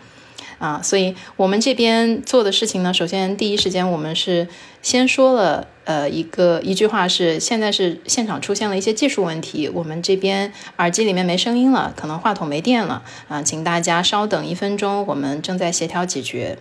[0.60, 4.48] 啊，所以我们这边做的事情呢，首先第一时间我们是
[4.82, 16.58] 先说了，呃，一个一句话是，现在是现场出现了一些技术问题，我们这边耳机里面没声音了，可能话筒没电了，啊，请大家稍等一分钟，我们正在协调解决。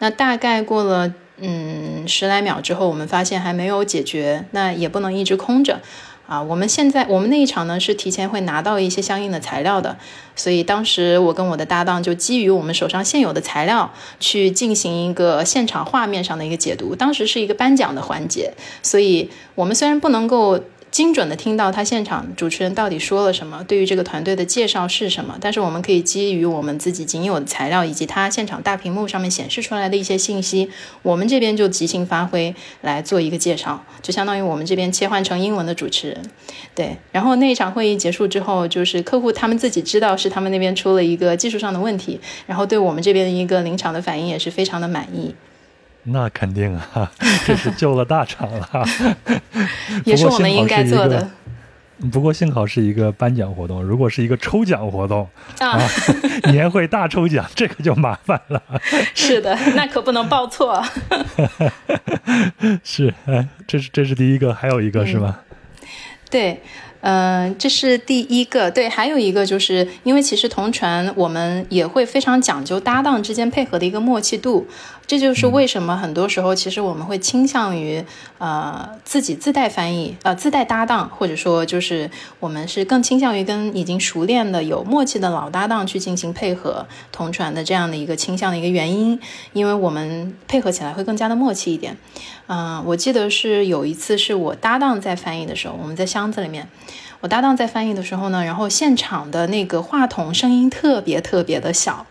[0.00, 5.80] 那大概过了嗯十来秒之后，我们发现还没有解决，那也不能一直空着。
[6.28, 9.96] 啊，我们现在我们那一场呢是提前会拿到一些相应的材料的，
[10.36, 16.94] 所以当时我跟我的搭档就基于我们手上现有的材料去进行一个现场画面上的一个解读。
[16.94, 18.52] 当时是一个颁奖的环节，
[18.82, 20.60] 所以我们虽然不能够。
[20.90, 30.70] 精准的听到他现场主持人到底说了什么，对于这个团队的介绍是什么，但是我们可以基于我们自己仅有的材料以及他现场大屏幕上面显示出来的一些信息，
[31.02, 36.22] 我们这边就即兴发挥来做一个介绍，就相当于我们这边切换成英文的主持人，
[36.74, 36.96] 对。
[37.12, 45.34] 然后那一场会议结束之后，就是客户他们自己知道是他们那边出了一个技术上的问题，然后对我们这边的一个临场的反应也是非常的满意。
[46.10, 47.10] 那肯定啊，
[47.46, 48.68] 这是救了大场了，
[50.04, 51.28] 也是我们应该做的。
[52.12, 55.28] 不过幸好是一个颁奖活动，如果是一个抽奖活动
[55.58, 55.80] 啊，
[56.52, 58.62] 年会大抽奖，这个就麻烦了。
[59.14, 60.80] 是的，那可不能报错。
[62.84, 65.40] 是，哎，这是这是第一个，还有一个是吗？
[66.30, 66.62] 对。
[67.00, 74.66] 嗯，这是第一个，对，还有一个就是因为其实同传我们也会非常讲究搭档之间配合的一个默契度，
[75.08, 78.04] 这就是为什么很多时候其实我们会倾向于
[78.36, 89.18] 呃自己自带翻译，呃自带搭档，或者说就是我们是更倾向于跟已经熟练的有默契的老搭档去进行配合同传的这样的一个倾向的一个原因，
[89.54, 91.96] 因为我们配合起来会更加的默契一点。
[92.46, 96.68] 嗯，我记得是有一次是我搭档在翻译的时候，我们在箱子里面。
[97.20, 102.06] 我搭档在翻译的时候呢，然后现场的那个话筒声音特别特别的小，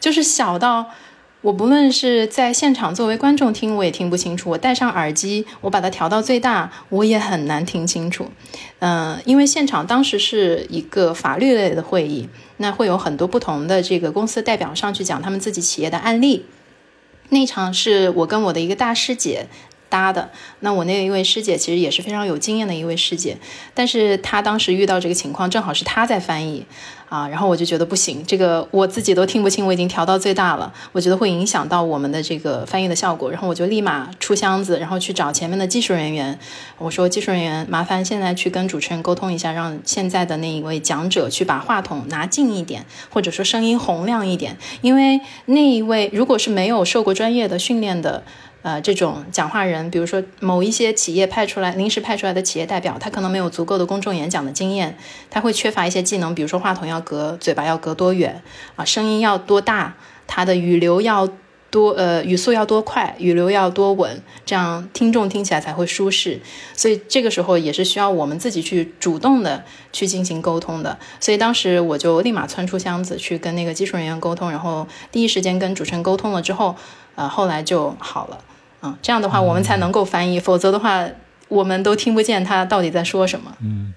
[0.00, 0.86] 就是小到
[1.40, 4.50] 我不论是在现场作为观众听，我也听不清楚。
[4.50, 8.28] 我戴上耳机，我把它调到最大，我也很难听清楚。
[8.80, 16.44] 嗯，因为现场当时是一个法律类的会议，那会有很多不同的这个公司代表上去讲他们自己企业的案例。
[17.28, 19.46] 那场是我跟我的一个大师姐。
[19.88, 20.30] 搭的。
[20.60, 23.36] 那我那一位师姐其实也是非常有经验的一位师姐，
[23.74, 26.64] 但是她当时遇到这个情况，正好是她在翻译
[27.08, 36.38] 啊，然后我就觉得不行，这个我自己都听不清，我已经调到最大了，我觉得会影响到我们的这个翻译的效果，然后我就立马出箱子，然后去找前面的技术人员，
[36.76, 48.22] 我说技术人员麻烦现在去跟主持人沟通一下，让现在的那一位讲者去把话筒拿近一点，或者说声音洪亮一点，因为那一位如果是没有受过专业的训练的。
[48.62, 54.98] 呃，这种讲话人，比如说某一些企业派出来、临时派出来的企业代表，他可能没有足够的公众演讲的经验，
[55.30, 58.42] 他会缺乏一些技能，比如说话筒要隔嘴巴要隔多远
[58.74, 59.94] 啊，声音要多大，
[60.26, 61.28] 他的语流要
[61.70, 66.40] 多呃语速要多快，语流要多稳，这样听众听起来才会舒适。
[66.74, 70.98] 所以这个时候也是需要我们自己去主动的去进行沟通的。
[71.20, 76.74] 所以当时我就立马窜出箱子去跟那个技术人员沟通，然后第一时间跟主持人沟通了之后。
[77.18, 78.38] 呃，后来就好了，
[78.82, 81.04] 嗯，这样的话我们才能够翻译，否则的话
[81.48, 83.52] 我们都听不见他到底在说什么。
[83.60, 83.92] 嗯，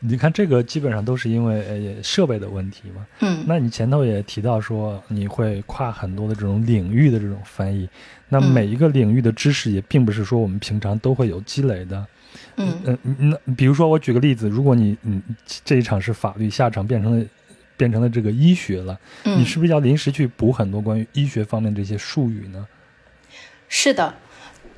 [0.00, 3.06] 你看这个基本上都是因为呃设备的问题嘛。
[3.20, 7.88] 嗯，那你前头也提到说你会跨很多的这种领域的这种翻译，
[8.28, 12.04] 那每一个领域的知识也并不是说我们平常都会有积累的。
[12.56, 12.98] 嗯嗯，
[13.30, 15.22] 那比如说我举个例子，如果你嗯
[15.64, 17.24] 这一场是法律，下场变成了。
[17.76, 22.66] 变成了这个医学了，你是不是要临时去补很多关于医学方面这些术语呢？
[23.68, 24.14] 是的，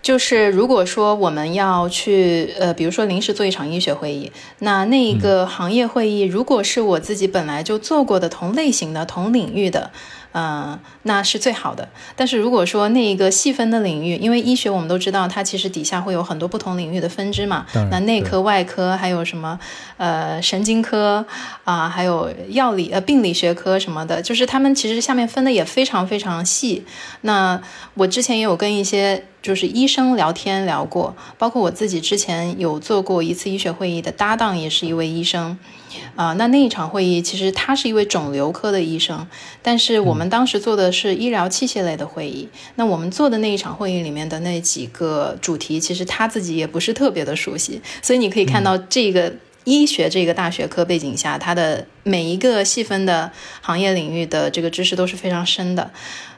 [0.00, 9.90] 就是如果说我们要去呃，比如说临时做一场医学会议，那那一个行业会议，如果是我自己本来就做过的同类型的、同领域的。
[10.38, 11.88] 嗯，那是最好的。
[12.14, 17.64] 但是如果说那一个细分的领域，因为医学我们都知道，它其实底下会有很多不同领域的分支嘛。
[17.90, 19.58] 那内科、外科，还有什么
[19.96, 21.24] 呃神经科
[21.64, 26.84] 啊，还有药理呃病理学科什么的，就是他们其实下面分的也非常非常细。
[27.22, 27.58] 那
[27.94, 35.58] 我之前也有跟一些就是医生聊天聊过，包括我自己之前有做过一次医学会议的搭档，也是一位医生。
[36.14, 39.26] 啊，那那一场会议其实他是一位肿瘤科的医生，
[39.62, 42.48] 但是我们当时做的是医疗器械类的会议。
[42.76, 49.32] 那我们做的那一场会议里面的那几个主题，其实他自己也不是特别的熟悉，所以你可以看到这个
[49.66, 55.90] 医学这个大学科背景下，它的每一个细分的行业领域的这个知识都是非常深的。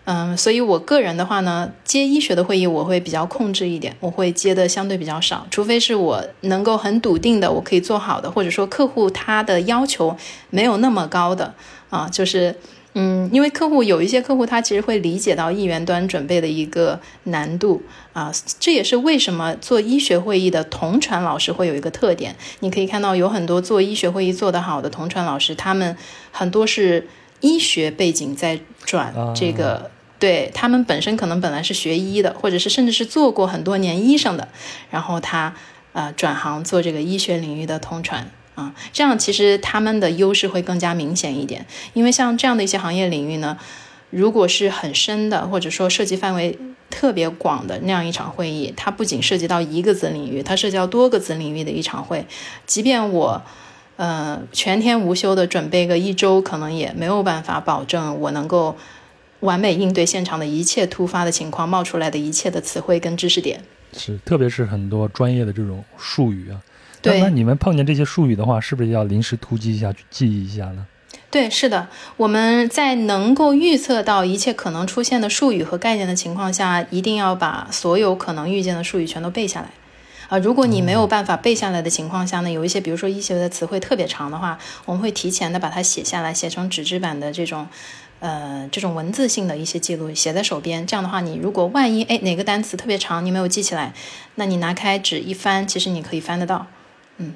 [0.05, 10.17] 嗯，所以我个人的话呢，接医学的会议我会比较控制一点，我会接的相对比较少，除非是我能够很笃定的我可以做好的，或者说客户他的要求
[10.49, 11.55] 没有那么高的
[11.91, 12.57] 啊，就是
[13.01, 17.81] 嗯，因为客户有一些客户他其实会理解到议员端准备的一个难度
[18.13, 25.97] 啊，这也是为什么做医学会议的同传老师会有一个特点，你可以看到有很多做医学会议做得好的同传老师，他们
[26.33, 27.07] 很多是
[27.41, 29.91] 医学背景在转这个。
[30.21, 34.49] 对他们本身可能本来是学医的，或者是甚至是做过很多年医生的，
[34.91, 35.55] 然后他，
[35.93, 38.29] 呃转行做这个医学领域的通传
[38.59, 41.65] 啊，这样其实他们的优势会更加明显一点。
[41.93, 43.57] 因为像这样的一些行业领域呢，
[44.11, 46.59] 如果是很深的，或者说涉及范围
[46.91, 52.27] 特别广的那样一场会议，它不仅涉及到一个子领域，它涉及到多个子领域的一场会，
[52.67, 53.43] 即便我。
[53.99, 58.77] 呃，全天无休的准备个一周，可能也没有办法保证我能够
[59.41, 63.61] 完美应对现场的一切突发的情况冒出来的一切的词汇跟知识点。
[63.93, 66.63] 是，特别是很多专业的这种术语啊。
[67.01, 67.21] 对。
[67.21, 70.87] 那你们碰见这些术语的话，是不是要临时突击一下去记忆一下呢？
[71.31, 71.89] 对，是的。
[72.17, 79.69] 我们在能够预测到一切可能出现的术语和概念的情况下，一定要把所有可能遇见的术语全都背下来。
[80.29, 87.67] 啊，如果你没有办法背下来的情况下呢，有一些比如说医学的词汇特别长的话，我们会提前的把它写下来，写成纸质版的这种，
[88.21, 90.87] 呃，这种文字性的一些记录，写在手边。
[90.87, 93.95] 这样的话，你如果万一哎哪个单词特别长，你没有记起来，
[94.35, 96.67] 那你拿开纸一翻，其实你可以翻得到。
[97.19, 97.35] 嗯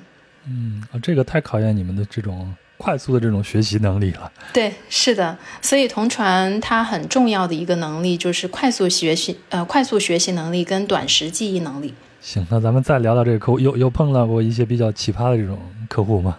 [0.48, 4.30] 嗯，啊，这个太考验你们的这种快速的这种学习能力了。
[4.52, 11.94] 对，是的，所以同传它很重要的一个能力就是快速学习，呃，快速学习能力跟短时记忆能力。
[12.20, 15.58] 行，那咱们再聊聊这个客户，有有碰到过一些比较奇葩的这种
[15.88, 16.38] 客户吗？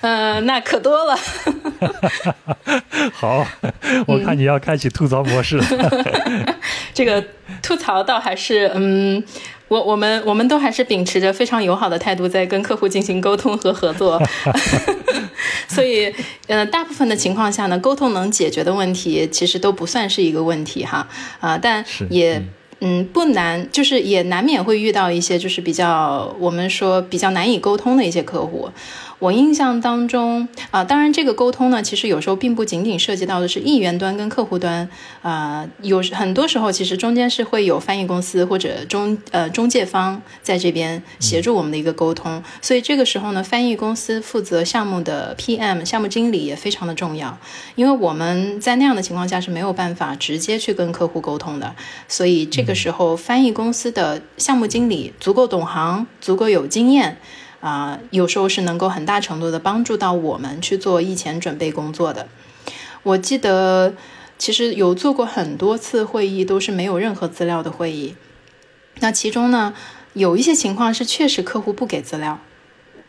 [0.00, 1.18] 嗯， 那可多了。
[3.12, 3.46] 好，
[4.06, 5.64] 我看你要开启吐槽模式了。
[6.94, 7.22] 这个
[7.62, 9.22] 吐槽倒还是，嗯，
[9.70, 14.20] 我我们我们都还是秉持着非常友好的态度在跟客户进行沟通和合作。
[15.68, 16.12] 所以，
[16.48, 21.06] 呃，大部分的情况下呢，沟通能解决的问题其实都不算是一个问题哈，
[21.40, 22.42] 啊，但也。
[22.82, 28.70] 嗯，不难，就是也难免会遇到一些就是比较我们说比较难以沟通的一些客户。
[29.20, 34.88] 我印象当中啊，当然这个沟通呢，其实有时候并不仅仅涉及到的是议员端跟客户端，
[35.20, 47.38] 啊，有很多时候其实中间是会有翻译公司或者中呃中介方在这边协助我们的一个沟通，所以这个时候呢，翻译公司负责项目的 PM 项目经理也非常的重要，
[47.74, 51.76] 因为我们在那样的情况下是没有办法直接去跟客户沟通的，
[52.08, 57.18] 所以这个时候翻译公司的项目经理足够懂行，足够有经验。
[57.60, 62.28] 啊，有时候是能够很大程度的帮助到我们去做疫前准备工作的。
[63.02, 63.94] 我记得，
[64.38, 68.14] 其实有做过很多次会议，都是没有任何资料的会议。
[69.00, 69.74] 那其中呢，
[70.14, 72.38] 有一些情况是确实客户不给资料，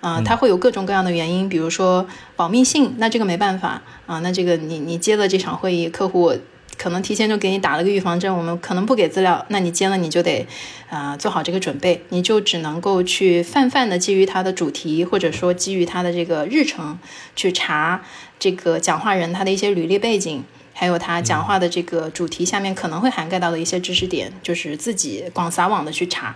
[0.02, 6.34] 啊，他会有各种各样的原因，比如说保密性，那这个没办法啊，那这个你你接了这场会议，客户。
[6.82, 10.47] 可能提前就给你打了个预防针，我们可能不给资料，那你接了你就得，
[10.89, 16.97] 啊，做好这个准备，你就只能够去泛泛的基于它的主题，或者说基于它的这个日程
[17.36, 18.01] 去查
[18.39, 26.36] 这个讲话人他的一些履历背景，还有他讲话的这个主题下面可能会涵盖到的一些知识点，就是自己广撒网的去查，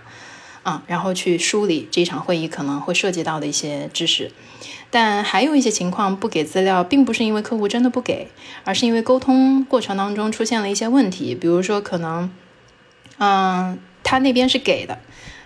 [0.66, 4.32] 啊，然后去梳理这场会议可能会涉及到的一些知识。
[4.90, 8.26] 但还有一些情况不给资料，并不是因为客户真的不给，
[8.64, 11.36] 而是因为沟通过程当中出现了一些问题。
[11.36, 12.28] 比如说，可能，
[13.18, 14.98] 嗯，他那边是给的，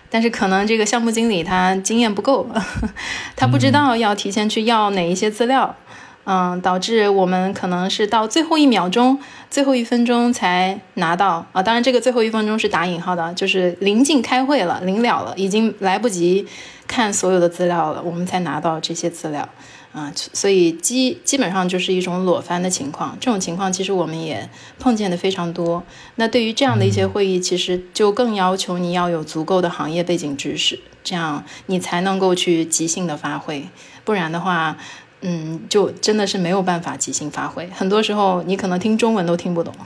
[0.09, 2.49] 但是可能这个项目经理他经验不够，
[3.37, 5.75] 他不知道要提前去要哪一些资料。
[5.85, 9.19] 嗯，嗯导致我们可能是到最后一秒钟、
[9.49, 11.63] 最后一分钟才拿到啊。
[11.63, 16.45] 当然，这个最后一分钟是打引号的，就是临近开会了、临了了，已经来不及
[16.87, 19.49] 看所有的资料了，我们才拿到这些资料
[19.93, 20.11] 啊。
[20.15, 23.17] 所以基基本上就是一种裸翻的情况。
[23.19, 24.47] 这种情况其实我们也
[24.77, 25.83] 碰见的非常多。
[26.15, 33.67] 那对于这样的一些会议，其实就更要求你要有足够的行业背景知识，这样你才能够去即兴的发挥，
[34.05, 34.77] 不然的话。
[35.21, 39.73] 嗯，就真的是没有办法即兴发挥，很多时候你可能听中文都听不懂。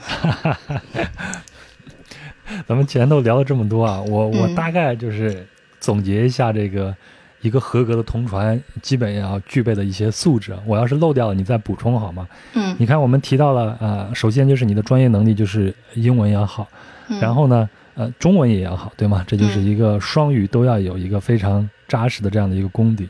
[2.68, 5.46] 咱们前头聊了这么多啊，我我大概就是
[5.80, 6.96] 总结一下这个
[7.42, 10.56] 一个合格的同传基本要具备的一些素质。
[10.66, 12.28] 我要是漏掉了，你再补充好吗？
[12.54, 16.68] 嗯，你看我们提到了啊，首先就是你的专业能力就是英文要好，
[17.20, 19.24] 然后呢，呃，中文也要好，对吗？
[19.28, 23.10] 这就是一个双语都要有一个非常扎实的这样的一个功底。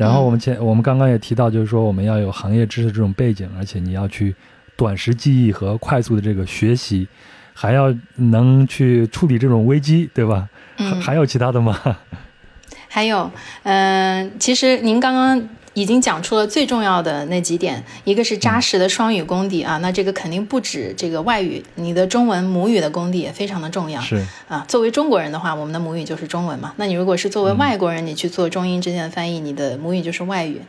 [0.00, 4.34] 然后我们前我们刚刚也提到，就是说我们要有行业知识这种背景，而且你要去
[4.76, 7.06] 短时记忆和快速的这个学习，
[7.52, 10.48] 还要能去处理这种危机，对吧？
[10.76, 11.78] 还还有其他的吗？
[12.92, 13.30] 还有，
[13.62, 15.48] 嗯，其实您刚刚。
[15.72, 24.00] 已经讲出了最重要的那几点，一个是扎实的双语功底啊，那这个肯定不止这个外语，你的中文母语的功底也非常的重要。
[24.00, 26.74] 是啊，作为中国人的话，我们的母语就是中文嘛。
[26.76, 30.60] 那你如果是作为外国人，你去做中英之间的翻译，你的母语就是外语。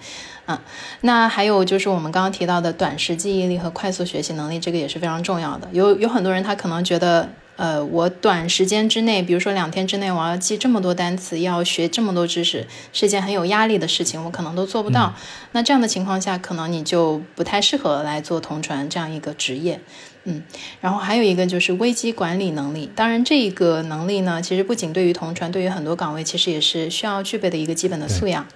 [0.46, 0.62] 啊，
[1.02, 5.68] 那还有就是我们刚刚提到的短时记忆力和快速学习能力，这个也是非常重要的。
[5.72, 7.28] 有有很多人他可能觉得。
[7.62, 15.14] 呃，我短时间之内，比如说两天之内，我要记这么多单词，要学这么多知识，是一件很有压力的事情，我可能都做不到。
[15.52, 19.80] 那这样的情况下，可能你就不太适合来做同传这样一个职业。
[20.24, 20.42] 嗯，
[20.80, 22.90] 然后还有一个就是危机管理能力。
[22.96, 28.48] 当然，这一个能力呢，其实不仅对于同传，对于很多岗位，其实也是需要具备的一个基本的素养。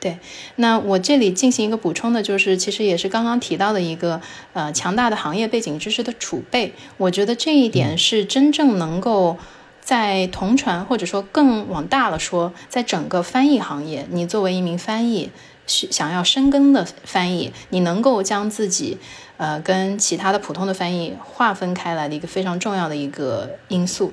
[0.00, 0.18] 对，
[0.56, 4.20] 那我这里进行一个补充的，就是其实也是刚刚提到的一个
[4.52, 6.72] 呃强大的行业背景知识的储备。
[6.96, 9.36] 我觉得这一点是真正能够
[9.80, 15.30] 在同传，或者说更往大了说，在整个翻译行业，你作为一名翻译，
[15.66, 18.98] 想要深耕的翻译，你能够将自己。
[19.38, 24.12] 呃，跟其他的普通的翻译划分开来的一个非常重要的一个因素，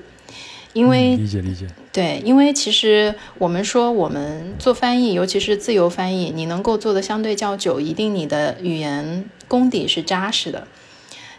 [0.76, 10.68] 因为理解理解，对，因为其实我们说我们做翻译，尤其是自由翻译，你能够做的相对较久，一定你的语言功底是扎实的。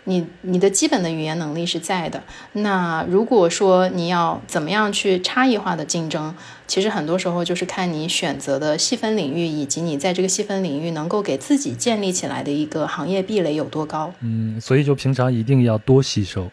[0.05, 2.23] 你你的基本的语言能力是在的，
[2.53, 6.33] 那如果说你要怎么样去差异化的竞争，
[6.67, 14.15] 其实很多时候就是看你选择的细分领域，以及你在这个细分领域能够给自己建立起来的一个行业壁垒有多高。
[14.21, 16.49] 嗯，所以就平常一定要多吸收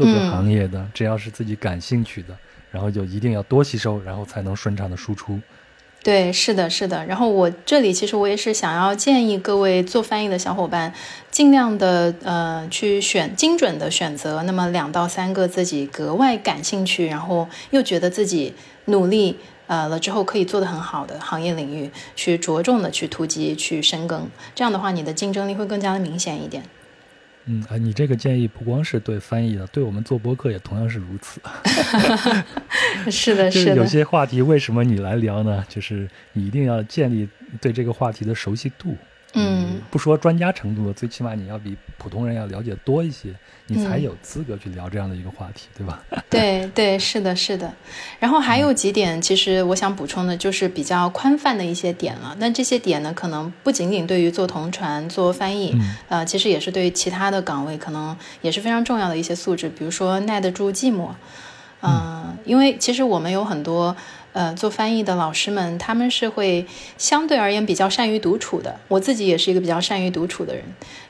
[0.00, 2.34] 各个行业的，只要是自己感兴趣的，
[2.70, 5.38] 然后就一定要多吸收，然后才能顺畅的输出。
[6.02, 7.04] 对，是的，是的。
[7.04, 10.94] 然后我这里其实我也是想要建议各位做翻译的小伙伴，
[11.30, 18.54] 尽量的呃去选精准的选择，那么两到三个自己格外感兴趣，然后又觉得自己
[18.86, 19.36] 努力
[19.66, 24.26] 呃了之后可以做得很好的行业领域，去着重的去突击去深耕。
[24.54, 26.62] 这样的话，你的竞争力会更加的明显一点。
[27.52, 31.40] 嗯啊，你这个建议不光是对翻译的，对我们做播客也同样是如此。
[33.10, 33.76] 是的，是的。
[33.76, 35.64] 有些话题为什么你来聊呢？
[35.68, 37.28] 就是你一定要建立
[37.60, 38.96] 对这个话题的熟悉度。
[39.34, 43.32] 嗯，不说专家程度，最起码你要比普通人要了解多一些，
[43.68, 46.02] 你才有资格去聊这样的一个话题，对吧？
[46.28, 47.72] 对对，是的，是的。
[48.18, 52.34] 然后还有几点，其实我想补充的，就是比较宽泛的一些点了。
[52.40, 61.10] 那这些点呢，可能不仅仅对于做同传、做翻译，呃，其实也是对于其他的岗位，可能也是非常重要的一些素质，比如说耐得住寂寞。
[61.82, 63.96] 嗯，因为其实我们有很多。
[64.32, 66.64] 呃，做翻译的老师们，他们是会
[66.96, 68.78] 相对而言比较善于独处的。
[68.88, 70.62] 我自己也是一个比较善于独处的人，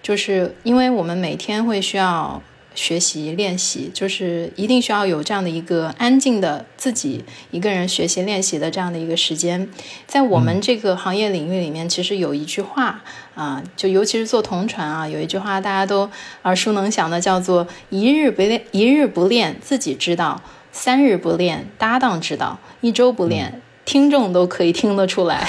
[0.02, 2.42] 就是因为我们每天会需要
[2.74, 9.68] 学习练习，就是一定需要有这样的一个安静的自己一个人学习练习的这样的一个时间。
[10.06, 13.02] 在我们这个行业领域里面，其实有一句话
[13.34, 16.08] 啊，就尤其是做同传啊，有一句话大家都
[16.44, 20.40] 耳熟能详的，叫做“一日不练，一日不练，自己知道。”
[20.72, 25.48] 三日不练，搭档知道；一周不练，听众都可以听得出来。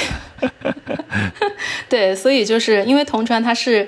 [1.87, 3.87] 对，所以就是因为同传它是，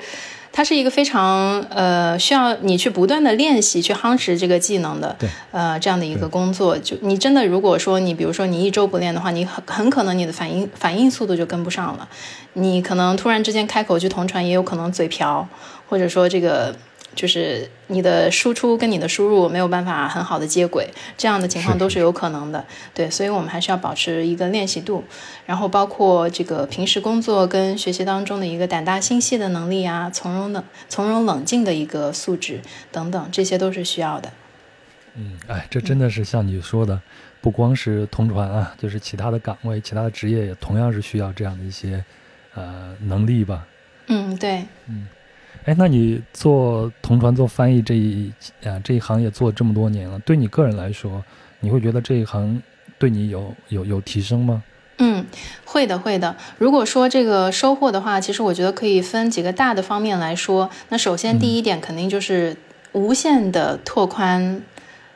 [0.52, 5.18] 它是一个非常呃需要你去不断的练习、去夯实这个技能的，
[5.52, 6.78] 呃这样的一个工作。
[6.78, 12.08] 就你真的如果说你比如说你一周不练的话，你很很可能你的反应反应速度就跟不上了。
[12.54, 15.48] 你可能突然之间开口去同传，也有可能嘴瓢，
[15.90, 16.76] 或者说这个。
[17.16, 22.66] 就是你的输出跟你的输入没有办法很好的接轨，这样的情况都是有可能的。
[22.94, 25.04] 对，所以我们还是要保持一个练习度，
[25.46, 32.62] 然后包括这个平时工作跟学习当中的一个胆大心细的能力啊，从容的、从容冷静的一个素质
[32.92, 34.32] 等等，这些都是需要的。
[35.16, 37.00] 嗯，哎，这真的是像你说的，
[37.40, 42.04] 不光是同传啊，就是其他的岗位、其他的职业也同样是需要这样的一些
[42.56, 43.68] 呃能力吧。
[44.08, 44.66] 嗯，对。
[44.88, 45.08] 嗯。
[45.66, 48.32] 哎，那你做同传做翻译这一
[48.66, 51.24] 啊这一行业做这么多年了，对你个人来说，
[51.62, 52.62] 你会觉得这一行
[53.00, 54.62] 对你有有有提升吗？
[54.98, 55.26] 嗯，
[55.64, 56.36] 会的会的。
[56.58, 60.70] 如果说这个收获的话，其实我觉得可以分几个大的方面来说。
[60.90, 62.58] 那首先第一点肯定就是
[62.92, 64.62] 无限的拓宽，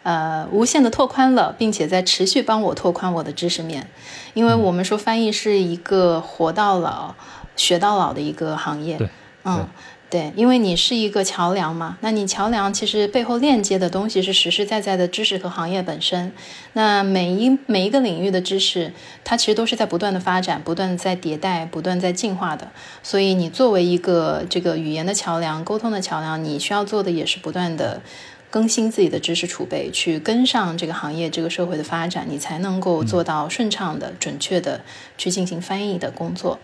[0.03, 3.85] 呃，无限的拓宽了，并且在持续帮我拓宽我的知识面。
[4.33, 7.13] 因为我们说翻译是一个活到老
[7.57, 9.09] 学到老的一个行业，对，
[9.43, 9.67] 嗯。
[10.09, 16.31] 对，因为你是一个桥梁嘛，那你桥梁其实背后链接的东西是实实在在的知识和行业本身。
[16.71, 18.93] 那每一每一个领域的知识，
[19.25, 22.71] 它其实都是在不断的发展、不断的在迭代、不断在进化的。
[23.03, 28.01] 所以你作为一个这个语言的桥梁、沟通的桥梁，你需要做的也是不断的
[28.49, 34.79] 更新自己的知识储备，去跟上这个行业、这个社会的发展，你才能够做到顺畅的、准确的
[35.17, 36.57] 去进行翻译的工作。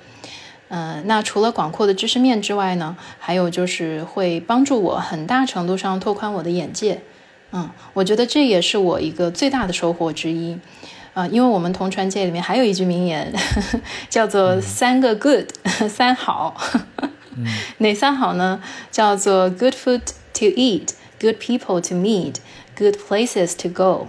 [0.70, 7.02] 那除了广阔的知识面之外呢，还有就是会帮助我很大程度上拓宽我的眼界。
[7.52, 10.58] 嗯，我觉得这也是我一个最大的收获之一。
[11.14, 13.32] 啊，因为我们同传界里面还有一句名言，
[14.10, 15.46] 叫做“三个 good，
[15.88, 16.56] 三好”。
[17.80, 18.62] 哪三好呢？
[18.92, 20.02] 叫做 “good food
[20.34, 20.90] to eat”。
[21.20, 22.36] Good people to meet,
[22.78, 24.08] good places to go，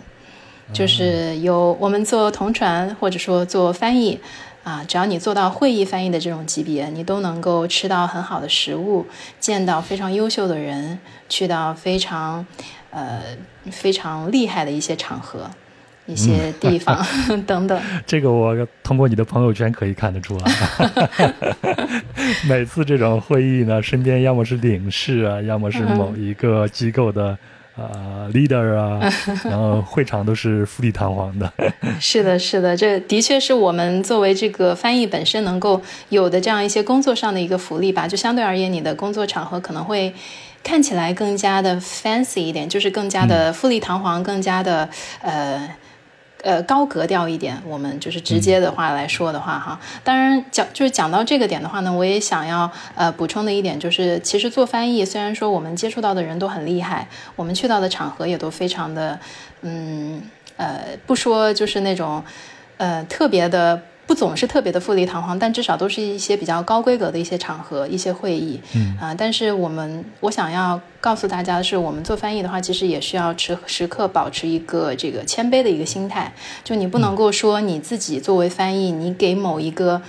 [0.72, 4.18] 就是有我们做同传或者说做翻译
[4.64, 9.06] 啊，只要你做到会议翻译的这种级别，你都能够吃到很好的食物，
[9.38, 10.98] 见到非常优秀的人，
[11.28, 12.44] 去到非常
[12.90, 13.20] 呃
[13.70, 15.48] 非常厉害的一些场合。
[16.06, 17.02] 一些地方
[17.46, 20.52] 等等，这个我通过你的朋友圈可以看得出来。
[22.46, 27.38] 每次这种会议呢，身边要么是领事啊，要么是某一个机构的
[27.76, 29.12] 呃 leader 啊，
[29.44, 31.52] 然后会场都是富丽堂皇的。
[32.00, 38.06] 是的，是的，这的确是我们作为这个翻译本身能够有的这样一些工作上的一个福利吧。
[38.06, 40.14] 就相对而言，你的工作场合可能会
[40.62, 44.88] 看起来更加的 fancy 一点，就是更加的富丽堂皇，更加的
[45.20, 45.68] 呃。
[46.44, 59.18] 呃，高格调一点，我们就是直接的话来说的话，哈，当然讲就是讲到这个点的话呢，我也想要呃补充的一点就是，其实做翻译虽然说我们接触到的人都很厉害，我们去到的场合也都非常的，
[59.62, 60.22] 嗯
[60.58, 62.22] 呃，不说就是那种
[62.76, 63.80] 呃特别的。
[64.06, 68.60] 不总是特别的富丽堂皇，但至少都是一些比较高规格的一些场合、一些会议。
[68.74, 76.32] 嗯啊，但是我们我想要告诉大家的是，我们做翻译的话，其实也需要时时刻保持一个这个谦卑的一个心态。
[76.62, 80.02] 就你不能够说你自己作为翻译，你给某一个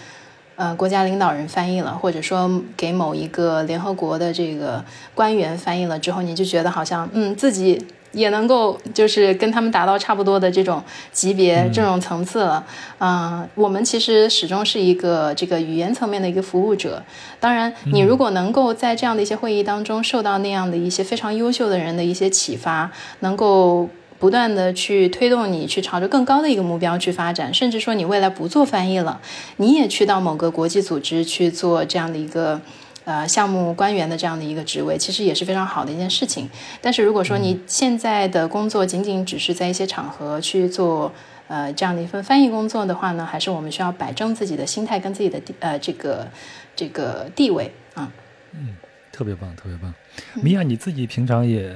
[0.55, 4.83] 呃国家领导人翻译了，或者说给某一个联合国的这个
[5.13, 7.85] 官员翻译了之后，你就觉得好像嗯自己。
[8.15, 12.65] 也能够就是跟他们达到差不多的这种级别、这种层次了。
[12.99, 17.03] 嗯，我们其实始终是一个这个语言层面的一个服务者。
[17.41, 22.89] 当然，你如果能够在这样的一些会议当中受到那样的一些非常优秀的人的一些启发，
[23.19, 29.19] 能够不断的去推动你去朝着更高的一个目标去发展，甚至说你未来不做翻译了，
[29.57, 32.61] 你也去到某个国际组织去做这样的一个。
[33.05, 36.49] 呃，项目官员的这样的一个职位，其实也是非常好的一件事情。
[36.81, 41.13] 但是如果说你现在的工作仅仅只是在一些场合去做
[41.47, 46.27] 呃这样的一份翻译工作的话呢，还是我们需要摆正自己的心态跟自己的呃这个
[46.75, 48.11] 这个地位啊。
[48.53, 48.75] 嗯，
[49.11, 49.93] 特别棒，特别棒。
[50.33, 51.73] 米娅，你自己平常也。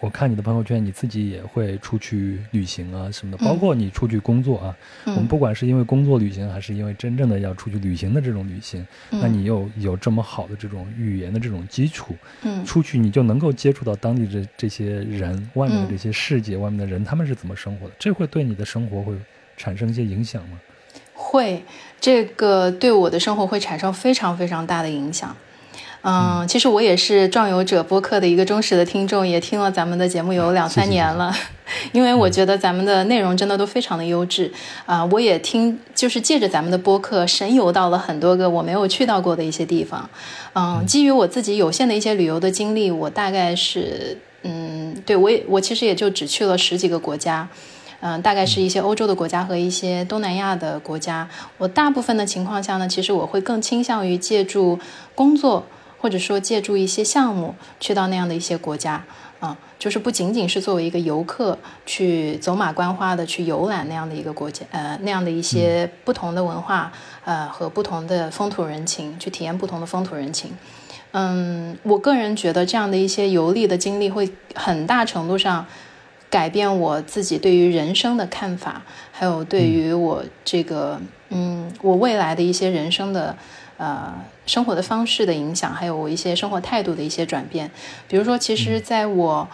[0.00, 4.76] 我看你的朋友圈，你自己也会出去旅行啊什么的，包括你出去工作啊。
[5.04, 19.14] 我们不管是因为工作旅行，还是因为真正的要出去旅行的这种旅行，那你又有这么好的这种语言的这种基础，嗯，出去你就能够接触到当地的这些人，外面的这些世界，外面的人他们是怎么生活的，这会对你的生活会
[19.58, 20.58] 产生一些影响吗？
[21.12, 21.62] 会，
[22.00, 25.36] 这个对我的生活会产生非常非常大的影响。
[26.02, 31.34] 嗯，其实我也是壮游者播客的一个忠实的听众，也听了咱们的节目有两三年了。
[31.92, 34.50] 因为我觉得咱们的内容真的都非常的优质
[34.86, 35.04] 啊！
[35.04, 40.08] 我也听，就是借着咱们的播客，神游到了很多个我没有去到过的一些地方。
[40.54, 47.46] 嗯，基于我自己有限的一些旅游的经历，我大概是，嗯，对我也我其实也就只去了十几个国家，
[48.00, 51.28] 嗯，大概是一些欧洲的国家和一些东南亚的国家。
[51.58, 54.78] 我大部分的情况下呢，其实我会更倾向于借助
[55.14, 55.66] 工作。
[56.00, 59.04] 或者说借助一些项目去到那样的一些国家，
[59.38, 66.90] 啊，就是不仅仅是作为一个游客去走马观花的去游览那样的一个国家，呃，那样的一些不同的文化，
[67.26, 70.52] 呃，和不同的风土人情，去体验不同的风土人情。
[71.12, 75.66] 嗯，我个人觉得这样的一些游历的经历会很大程度上
[76.30, 78.82] 改变我自己对于人生的看法，
[79.12, 80.98] 还有对于我这个，
[81.28, 83.36] 嗯，我未来的一些人生的。
[83.76, 84.12] 呃，
[84.50, 87.70] 生活的方式的影响，还有我一些生活态度的一些转变。
[88.08, 89.48] 比如说，其实在我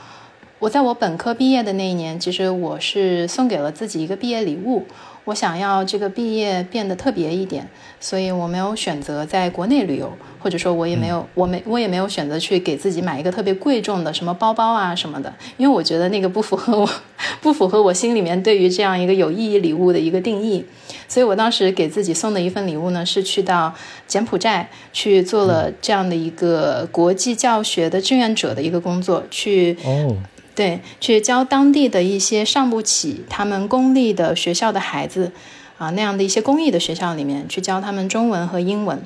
[0.58, 4.86] 我在我本科毕业的那一年，其实我是送给了自己一个毕业礼物。
[5.26, 7.68] 我想要这个毕业变得特别一点，
[8.00, 16.88] 所以我没有选择在国内旅游，或者说我也没有，我没我也没有选择去给自己买一个特别贵重的什么包包啊什么的，因为我觉得那个不符合我，
[17.42, 20.64] 不符合我心里面对于这样一个有意义礼物的一个定义。
[21.08, 23.74] 所以我当时给自己送的一份礼物呢，是去到
[24.06, 30.16] 柬埔寨去做了这样的一个国际教学的志愿者的一个工作，去哦。
[30.54, 35.30] 对，去教当地的一些上不起他们公立的学校的孩子，
[35.76, 39.02] 啊，那样的一些公益的学校里面去教他们中文和英文。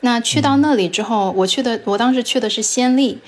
[0.00, 3.18] 那去到那里之后，我去的，我当时去的是暹粒，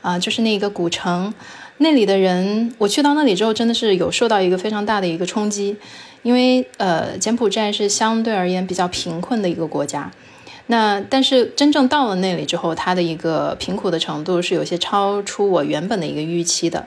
[0.00, 1.34] 啊，就是那个古城，
[1.76, 5.76] 那里的人，我去到那里之后，真的是有受到一个非常大的一个冲击，
[6.22, 10.10] 因为呃，柬埔寨是相对而言比较贫困的一个国家。
[10.66, 16.86] 那但是真正到了那里之后，他的一个贫苦的程度是有些超出我原本的一个预期的，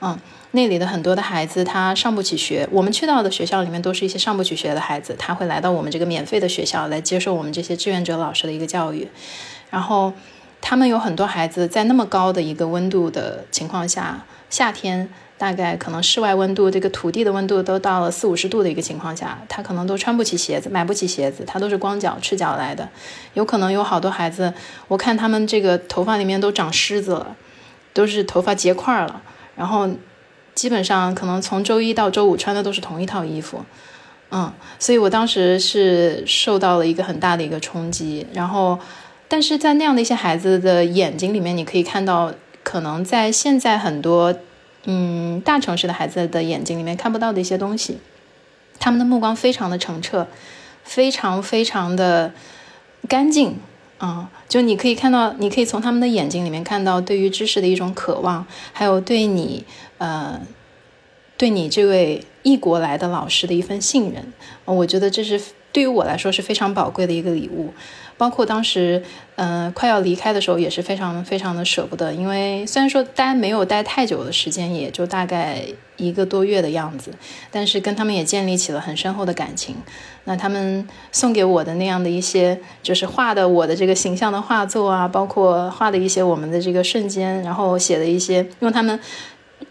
[0.00, 0.18] 嗯，
[0.50, 9.06] 那里的很多的孩子他上不起学，我们去到的学校里面都是一些上不起学的孩子，他会来到我们这个免费的学校来接受我们这些志愿者老师的一个教育，
[9.70, 10.12] 然后
[10.60, 15.08] 他们有很多孩子在那么高的一个温度的情况下，夏天
[15.40, 22.86] 大概可能室外温度，这个土地的温度都到了四五十度的一个情况下，他可能都穿不起鞋子，买不起鞋子，他都是光脚赤脚来的。
[23.32, 24.52] 有可能有好多孩子，
[24.86, 27.34] 我看他们这个头发里面都长虱子了，
[27.94, 29.22] 都是头发结块了。
[29.56, 29.88] 然后
[30.54, 33.64] 基本上可能从周一到周五穿的都是同一套衣服，
[34.32, 38.26] 嗯，所以我当时是受到了一个很大的一个冲击。
[38.34, 38.78] 然后，
[39.26, 42.30] 但是在那样的一些孩子的眼睛里面，你可以看到，
[42.62, 44.34] 可能在现在很多。
[44.84, 47.98] 嗯，大城市的孩子的眼睛里面看不到的一些东西，
[48.78, 50.26] 他们的目光非常的澄澈，
[50.82, 52.32] 非常非常的
[53.08, 53.58] 干净
[53.98, 54.30] 啊！
[54.48, 59.64] 就你可以看到，你可以从他们的眼睛里面看到对于知识的一种渴望，还有对你
[59.98, 60.40] 呃，
[61.36, 64.32] 对你这位异国来的老师的一份信任。
[64.64, 65.40] 我觉得这是
[65.72, 67.74] 对于我来说是非常宝贵的一个礼物。
[68.20, 69.02] 包括当时，
[69.36, 75.62] 嗯，快要离开的时候也是非常非常的舍不得，因为虽然说待没有待太久的时间，也就大概
[75.96, 77.10] 一个多月的样子，
[77.50, 79.74] 但是跟他们也建立起了很深厚的感情。
[80.24, 89.00] 那他们送给我的那样的一些，就是画的我的这个形象的画作啊，包括画的一些我们的这个瞬间，然后写的一些用他们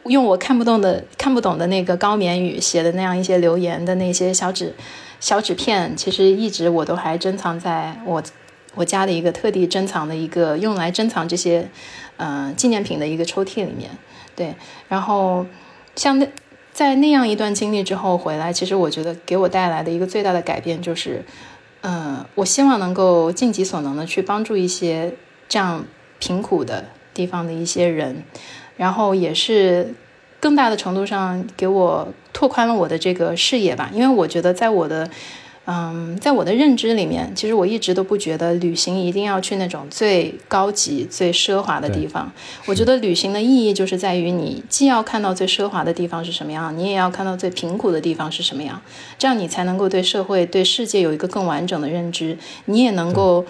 [0.06, 4.74] 用我看不懂的看不懂的那个高棉语写的那样一些留言的那些小纸
[5.20, 8.24] 小纸片，其实一直我都还珍藏在我。
[8.76, 11.68] 我家的一个特地珍藏的一个用来珍藏这些，
[12.18, 13.90] 嗯，纪念品的一个抽屉里面，
[14.36, 14.54] 对。
[14.88, 15.46] 然后
[15.96, 16.28] 像那
[16.72, 21.26] 在那样一段经历之后回来，其实我觉得给我带来的一个最大的改变就是，
[21.82, 25.14] 嗯，我希望能够尽己所能的去帮助一些
[25.48, 25.84] 这样
[26.20, 28.24] 贫苦的地方的一些人，
[28.78, 29.96] 然后也是
[30.40, 35.10] 更大的程度上给我拓宽了我的这个视野吧，因为我觉得在我的。
[35.72, 42.32] 嗯，在我的认知里面，其实我一直都不觉得旅行一定要去那种最高级、最奢华的地方。
[42.66, 48.82] 我觉得旅行的意义就是在于你既要看到最奢华的地方是什么样，你也要看到最贫苦的地方是什么样，
[49.20, 52.36] 这样你才能够对社会、对世界有一个更完整的认知，
[52.66, 53.46] 你也能够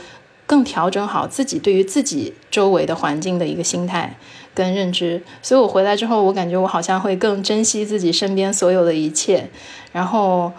[0.45, 4.17] 更调整好自己对于自己周围的环境的一个心态
[4.53, 5.23] 跟认知。
[5.41, 9.47] 所以我回来之后，我感觉我好像会更珍惜自己身边所有的一切，
[9.93, 10.51] 然后。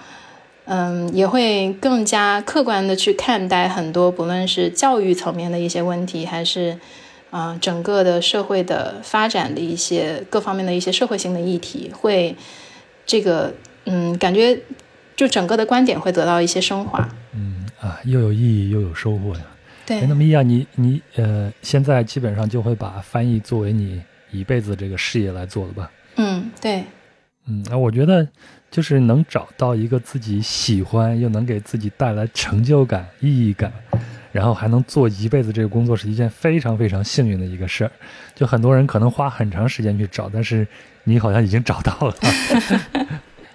[0.72, 6.78] 嗯，也会更加客观的去看待很多，不论是教育层面的一些问题，还是
[7.30, 12.36] 啊整个的社会的发展的一些各方面的一些社会性的议题，会
[13.05, 13.52] 这个
[13.86, 14.56] 嗯，感觉
[15.16, 17.09] 就整个的观点会得到一些升华。
[17.34, 19.42] 嗯啊，又有意义又有收获呀。
[19.84, 20.01] 对。
[20.02, 25.90] 那么，伊亚，你你呃，现在基本上就会把翻译作为你一辈子这个事业来做了吧？
[26.14, 26.84] 嗯，对。
[27.48, 28.28] 嗯，那我觉得。
[28.70, 33.72] 就是能找到一个自己喜欢又能给自己带来成就感、意义感，
[34.30, 37.90] 然后还能做一辈子这个工作，是一件非常非常幸运的一个事儿。
[38.34, 40.66] 就很多人可能花很长时间去找，但是
[41.02, 42.14] 你好像已经找到了。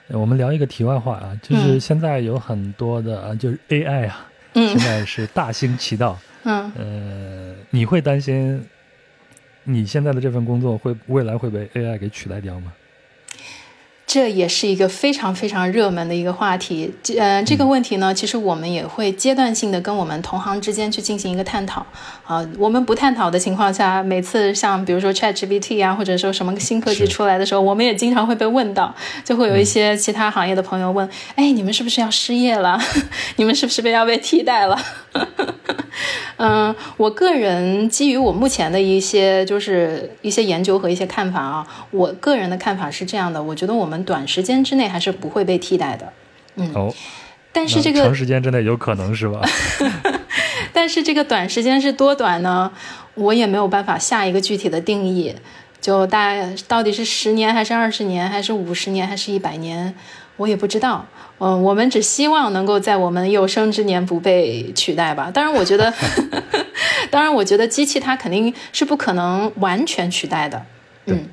[0.10, 6.20] 我们聊一个题外话啊，就是现在有很多的，就是 AI 啊，现在是大行其道。
[6.44, 8.64] 嗯，呃，你会担心
[9.64, 12.72] 你现在的这份工作会未来会被 AI 给取代掉吗？
[14.16, 16.90] 这也是一个非常非常热门的一个话题。
[17.20, 21.86] 呃，这个问题呢，其实我们也会阶段性的跟我们同行之间去进行一个探讨。
[22.24, 31.06] 啊，我们不探讨的情况下，每次像比如说 ChatGPT 啊，或者说什么新科技出来的时候，我们也经常会被问到，就会有一些其他行业的朋友问
[31.36, 32.80] ：“哎，你们是不是要失业了？
[33.36, 34.80] 你们是不是被要被替代了？”
[36.38, 46.12] 嗯，我个人基于我目前的一些就是一些研究和一些看法啊，我个人的看法是这样的，我觉得我们短时间之内还是不会被替代的。
[46.56, 46.94] 嗯，哦，
[47.54, 49.42] 但是这个长时间之内有可能是吧？
[50.74, 52.72] 但是这个短时间是多短呢？
[53.16, 55.34] 我也没有办法下一个具体的定义，
[55.80, 56.36] 就大
[56.68, 59.96] 到底是十年还是二十年还是五十年还是一百年，
[60.36, 61.06] 我也不知道。
[61.38, 65.30] 嗯，我们只希望能够在我们有生之年不被取代吧。
[65.30, 65.94] 当然，我觉得，
[67.12, 70.66] 当然，我觉得机器它肯定是不可能完全取代的。
[71.08, 71.28] 嗯，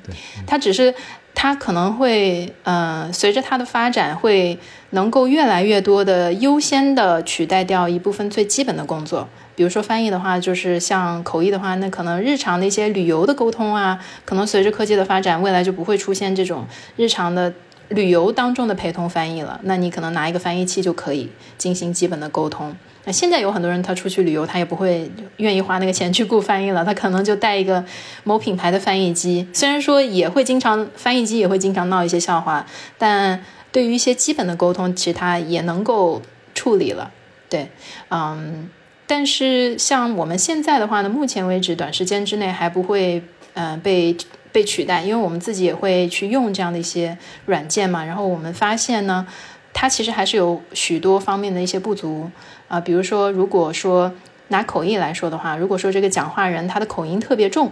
[0.45, 0.93] 它只是
[1.33, 4.59] 它可能会，呃，随着它的发展，会
[4.89, 9.27] 能够越来越多的优先的取代掉一部分最基本的工作。
[9.55, 16.67] 比如说翻译的话，就是像口译的话，那可能日常的一些旅游的沟通啊，可能随着科技的发展，未来就不会出现这种
[16.97, 17.53] 日常的。
[17.93, 22.75] 旅游当中的陪同翻译了，那你可能拿一个翻译器就可以进行基本的沟通。
[23.05, 27.83] 那现在有很多人他出去旅游，他也不会愿意花那个钱去雇翻译了，他可能就带一个
[28.23, 29.47] 某品牌的翻译机。
[29.53, 32.65] 虽然说也会经常翻译机也会经常闹一些笑话，
[32.97, 36.21] 但对于一些基本的沟通，其实他也能够
[36.55, 37.11] 处理了。
[37.49, 37.69] 对，
[38.09, 38.69] 嗯，
[39.05, 43.21] 但是像我们现在的话呢，目前为止短时间之内还不会，
[43.53, 44.15] 嗯，被。
[44.53, 47.17] 被取代，因为我们自己也会去用这样的一些
[47.47, 48.05] 软件嘛。
[48.05, 49.27] 然后我们发现呢，
[49.73, 52.29] 它其实还是有许多方面的一些不足
[52.69, 52.79] 啊。
[52.79, 54.13] 比如说，如果说
[54.47, 57.71] 拿口译来说的话，如果说这个讲话人他的口音特别重，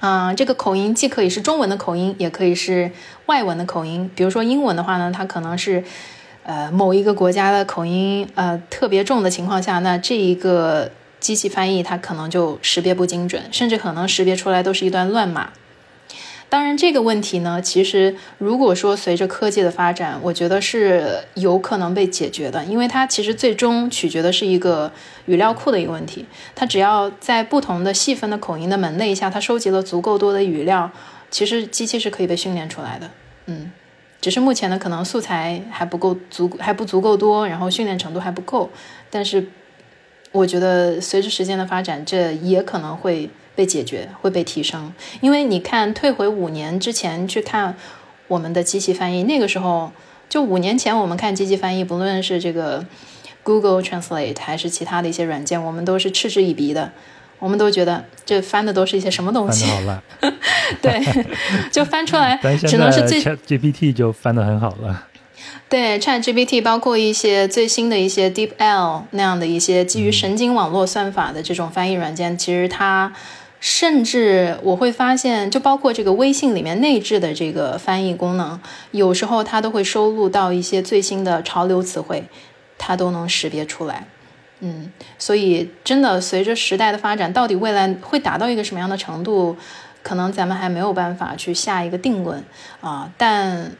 [0.00, 2.90] 啊，这个口音既可以是中文的口音，也可以是
[3.26, 4.10] 外文的口音。
[4.14, 5.84] 比如说英文的话呢，它可能是
[6.42, 10.90] 呃某一个国家的口音呃特别重的情况下，那这一个。
[11.20, 15.50] 机器翻译它可能就识别不精准，甚至可能识别出来都是一段乱码。
[16.50, 24.90] 当然，这个问题呢，其实如果说随着科技的发展，我觉得是有可能被解决的，因为它其实最终取决的是一个
[25.26, 26.26] 语料库的一个问题。
[26.56, 30.90] 它只要在不同的细分的口音的门类下，它收集了足够多的语料，
[31.30, 33.08] 其实机器是可以被训练出来的。
[33.46, 33.70] 嗯，
[34.20, 38.68] 只是目前呢，可能素材还不够足，还不足够多，然后训练程度还不够，
[39.08, 39.46] 但是。
[40.32, 44.92] 我觉得随着时间的发展，这也可能会被解决，会被提升。
[45.20, 47.76] 因为你看，退回五年之前去看
[48.28, 49.92] 我们的机器翻译，那个时候
[50.28, 52.84] 就五年前我们看机器翻译，不论是这个
[53.42, 56.92] Google Translate 还是其他的一些软件，我们都是嗤之以鼻的。
[57.38, 59.64] 我们都觉得这翻的都是一些什么东西？
[60.82, 61.00] 对，
[61.72, 65.06] 就翻出来只能是最 GPT 就翻的很好了。
[65.66, 73.10] 对，ChatGPT 包括一些最新的一些 DeepL 那样的一些基于神经网络算法的这种翻译软件，其实它
[73.60, 78.58] 甚至我会发现，就包括这个微信里面内置的这个翻译功能，
[78.90, 82.24] 有时候它都会收录到一些最新的潮流词汇，
[82.78, 84.06] 它都能识别出来。
[84.60, 89.56] 嗯，所以真的随着时代的发展，到底未来会达到一个什么样的程度，
[90.02, 92.42] 可能咱们还没有办法去下一个定论
[92.80, 93.72] 啊，但。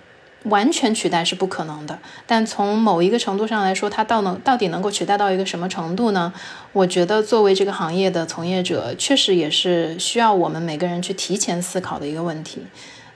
[0.44, 6.32] 完全取代是不可能的，但从某一个程度上来说，它到能到底能够取代到一个什么程度呢？
[6.72, 12.64] 我觉得作为这个行业的从业者，确实也是需要我们每个人去提前思考的一个问题，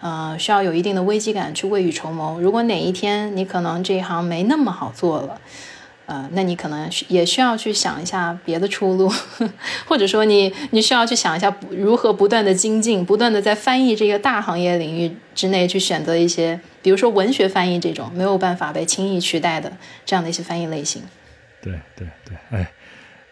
[0.01, 2.39] 呃，需要有一定的危机感去未雨绸缪。
[2.41, 5.41] 如果哪一天你可能这一行没那么好做了。
[6.07, 9.11] 呃，那你可能也需要去想一下别的出路，
[9.87, 19.73] 或者说你你需要去想一下如何不断的精进，不断的在翻译这个大行业领域之内去选择一些，比如说文学翻译这种没有办法被轻易取代的
[20.05, 21.03] 这样的一些翻译类型。
[21.63, 22.71] 对对对，哎。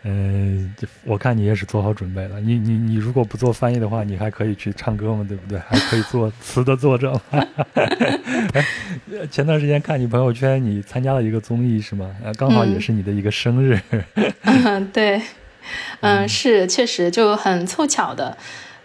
[0.04, 0.74] 嗯，
[1.04, 2.40] 我看你也是做好准备了。
[2.40, 5.56] 你你你，如果不做翻译的话，你还可以去唱歌嘛，对不对？
[5.60, 7.12] 还可以做词的作者。
[7.30, 8.66] 哎，
[9.30, 12.10] 前段时间看你朋友圈，你参加了一个综艺是吗？
[12.24, 13.80] 呃，刚好也是你的一个生日。
[14.42, 15.22] 嗯，对，
[16.00, 18.36] 嗯，是确实就很凑巧的，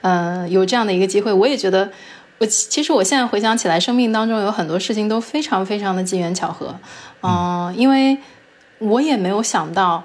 [0.02, 1.34] 嗯，有这样的一个机会。
[1.34, 1.92] 我也觉得，
[2.38, 6.80] 我其实我现在回想起来，生命当中有很多事情都非常非常的机缘巧合。
[7.24, 8.20] 嗯，因为
[8.78, 10.04] 我也没有想到。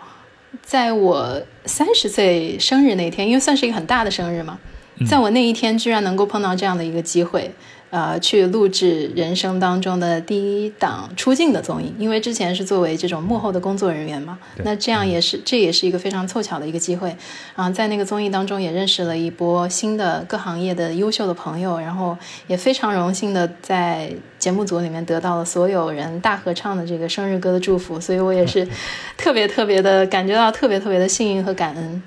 [0.61, 4.59] 在我三十岁生日那天，因为算是一个很大的生日嘛，
[5.07, 7.51] 在我那一天居然能够碰到这样的一个机会。
[7.93, 17.15] 呃，去录制人生当中的第一档出镜的综艺，因为之前是作为这种幕后的工作人员嘛，那这样也是，这也是一个非常凑巧的一个机会。
[17.55, 22.17] 啊，在那个综艺当中也认识了一波新的各行业的优秀的朋友，然后
[22.47, 28.67] 也非常荣幸的在节目组里面得到了所有人大合唱的这个生日歌的祝福，所以我也是
[29.19, 32.03] 特别特别的感觉到特别特别的幸运和感恩。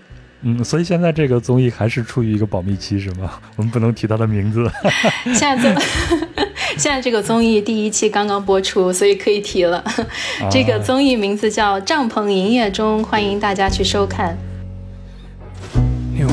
[0.47, 3.31] 嗯，所以现在这个综艺还是处于一个保密期，是吗？
[3.57, 4.69] 我们不能提他的名字。
[5.33, 5.81] 现在这
[6.77, 9.83] 现在这个综艺第一期刚刚播出，所以可以提了。
[10.51, 14.37] 这个综艺名字叫《帐篷营业中》，欢迎大家去收看。
[16.13, 16.23] 以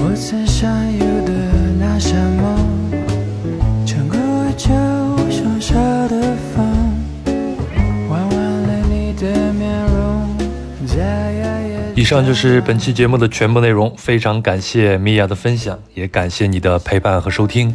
[12.12, 17.74] 以上就是本期节目的全部内容，非常感谢米娅的分享，也感谢你的陪伴和收听。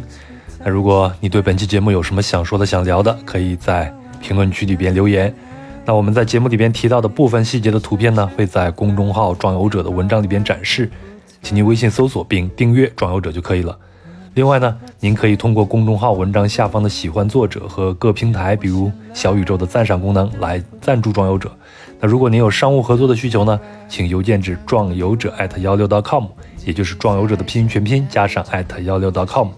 [0.60, 3.92] 那如果你对本期节目有什么想说的、想聊的，可以在
[4.22, 5.34] 评论区里边留言。
[5.84, 10.88] 那我们在节目里边提到的部分细节的图片呢，会在公众号“壮游者”的文章里边展示，
[11.42, 13.76] 请您微信搜索并订阅“壮游者”就可以了。
[14.34, 21.50] 另外呢，您可以通过公众号文章下方的喜欢作者和各平台，比如小宇宙的赞赏功能来赞助“壮游者”。
[22.00, 23.58] 那如果您有商务合作的需求呢，
[23.88, 26.26] 请邮件至壮游者艾特幺六 .com，
[26.64, 29.48] 也就是壮游者的拼音全拼加上艾特幺六 .com，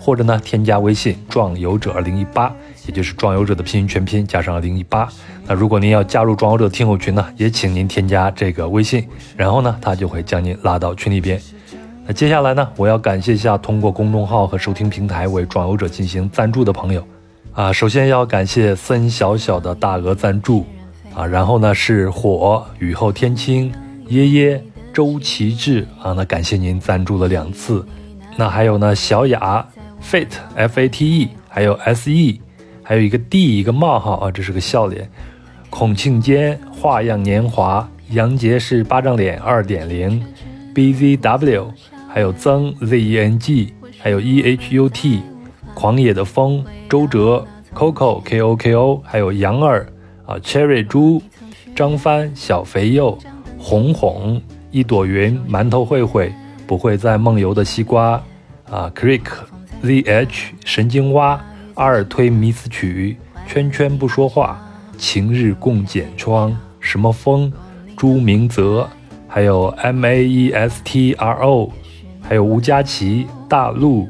[0.00, 2.50] 或者呢添加微信壮游者二零一八，
[2.86, 5.06] 也就是壮游者的拼音全拼加上二零一八。
[5.46, 9.06] 那如果您要加入壮游者的听友群呢，也请您添加这个微信，
[9.36, 11.38] 然后呢他就会将您拉到群里边。
[12.06, 17.06] 那接下来呢，我要感谢一下通过公众号和收听平台为壮游者进行赞助的朋友
[17.52, 20.64] 啊，首先要感谢森小小的大额赞助。
[21.14, 23.72] 啊，然后呢是火雨后天青，
[24.08, 27.84] 耶耶周奇志啊，那感谢您赞助了两次。
[28.36, 29.66] 那还有呢小雅
[30.02, 32.40] Fate F A T E，还有 S E，
[32.82, 35.10] 还有一个 D 一个冒号啊，这是个笑脸。
[35.68, 40.24] 孔庆坚花样年华，杨杰是巴掌脸二点零
[40.74, 41.72] ，B Z W，
[42.08, 45.22] 还有曾 Z E N G，还有 E H U T，
[45.74, 49.86] 狂野的风，周哲 Coco K O K O，还有杨儿
[50.30, 51.20] 啊，Cherry 猪，
[51.74, 53.18] 张帆小肥肉，
[53.58, 54.40] 红红
[54.70, 56.32] 一朵云，馒头慧慧，
[56.68, 58.22] 不会再梦游的西瓜
[58.70, 59.22] 啊，Creek
[59.82, 61.44] Z H 神经蛙，
[61.74, 63.16] 阿尔推迷思曲，
[63.48, 64.64] 圈圈不说话。
[64.96, 67.52] 晴日共剪窗，什么风？
[67.96, 68.88] 朱明泽，
[69.26, 71.72] 还有 M A E S T R O，
[72.20, 74.08] 还有吴佳琪，大陆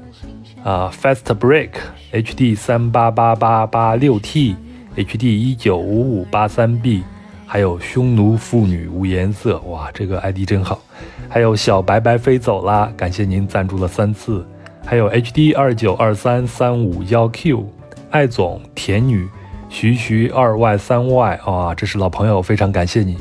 [0.64, 1.70] 啊，Fast Break
[2.10, 4.56] H D 三八八八八六 T
[4.96, 7.02] H D 一九五五八三 B，
[7.46, 10.82] 还有匈奴妇女无颜色，哇，这个 ID 真好。
[11.28, 14.44] 还有小白白飞走啦，感谢您赞助了三次。
[14.84, 17.68] 还有 H D 二九二三三五幺 Q，
[18.10, 19.28] 艾总甜女。
[19.68, 23.16] 徐徐二 Y 三 Y，啊，这是老朋友，非常感谢你。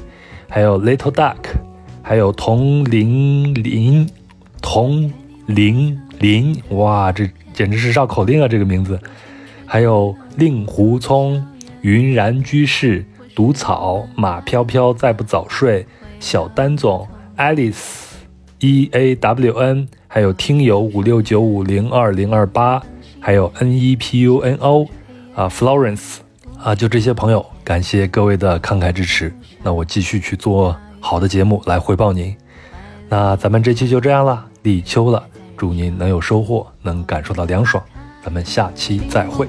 [0.49, 1.35] 还有 Little Duck，
[2.01, 4.09] 还有童玲玲，
[4.59, 5.13] 童
[5.45, 8.47] 玲玲，哇，这简直是绕口令啊！
[8.47, 8.99] 这个名字。
[9.67, 11.45] 还有令狐聪、
[11.81, 15.85] 云然居士、毒草、马飘飘再不早睡、
[16.19, 17.07] 小丹总、
[17.37, 18.05] Alice、
[18.59, 22.81] E A W N，还有听友五六九五零二零二八，
[23.19, 24.87] 还有 N E P U N O，
[25.35, 26.17] 啊，Florence。
[26.61, 29.33] 啊，就这些朋友，感谢各位的慷慨支持。
[29.63, 32.35] 那我继续去做好的节目来回报您。
[33.07, 35.23] 那咱们这期就这样了，立秋了，
[35.55, 37.81] 祝您能有收获，能感受到凉爽。
[38.21, 39.47] 咱们下期再会。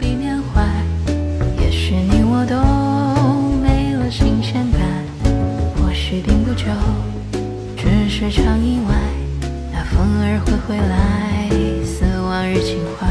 [8.31, 8.95] 只是场意外。
[9.73, 11.51] 那风儿会回来，
[11.85, 13.09] 似往日情怀。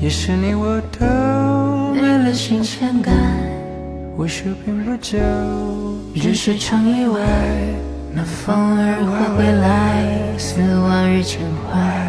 [0.00, 0.80] 也是你我
[2.48, 3.14] 新鲜感，
[4.16, 5.18] 或许并不久，
[6.14, 7.20] 只是场意外。
[8.14, 12.07] 那风儿会回来，似往日情怀。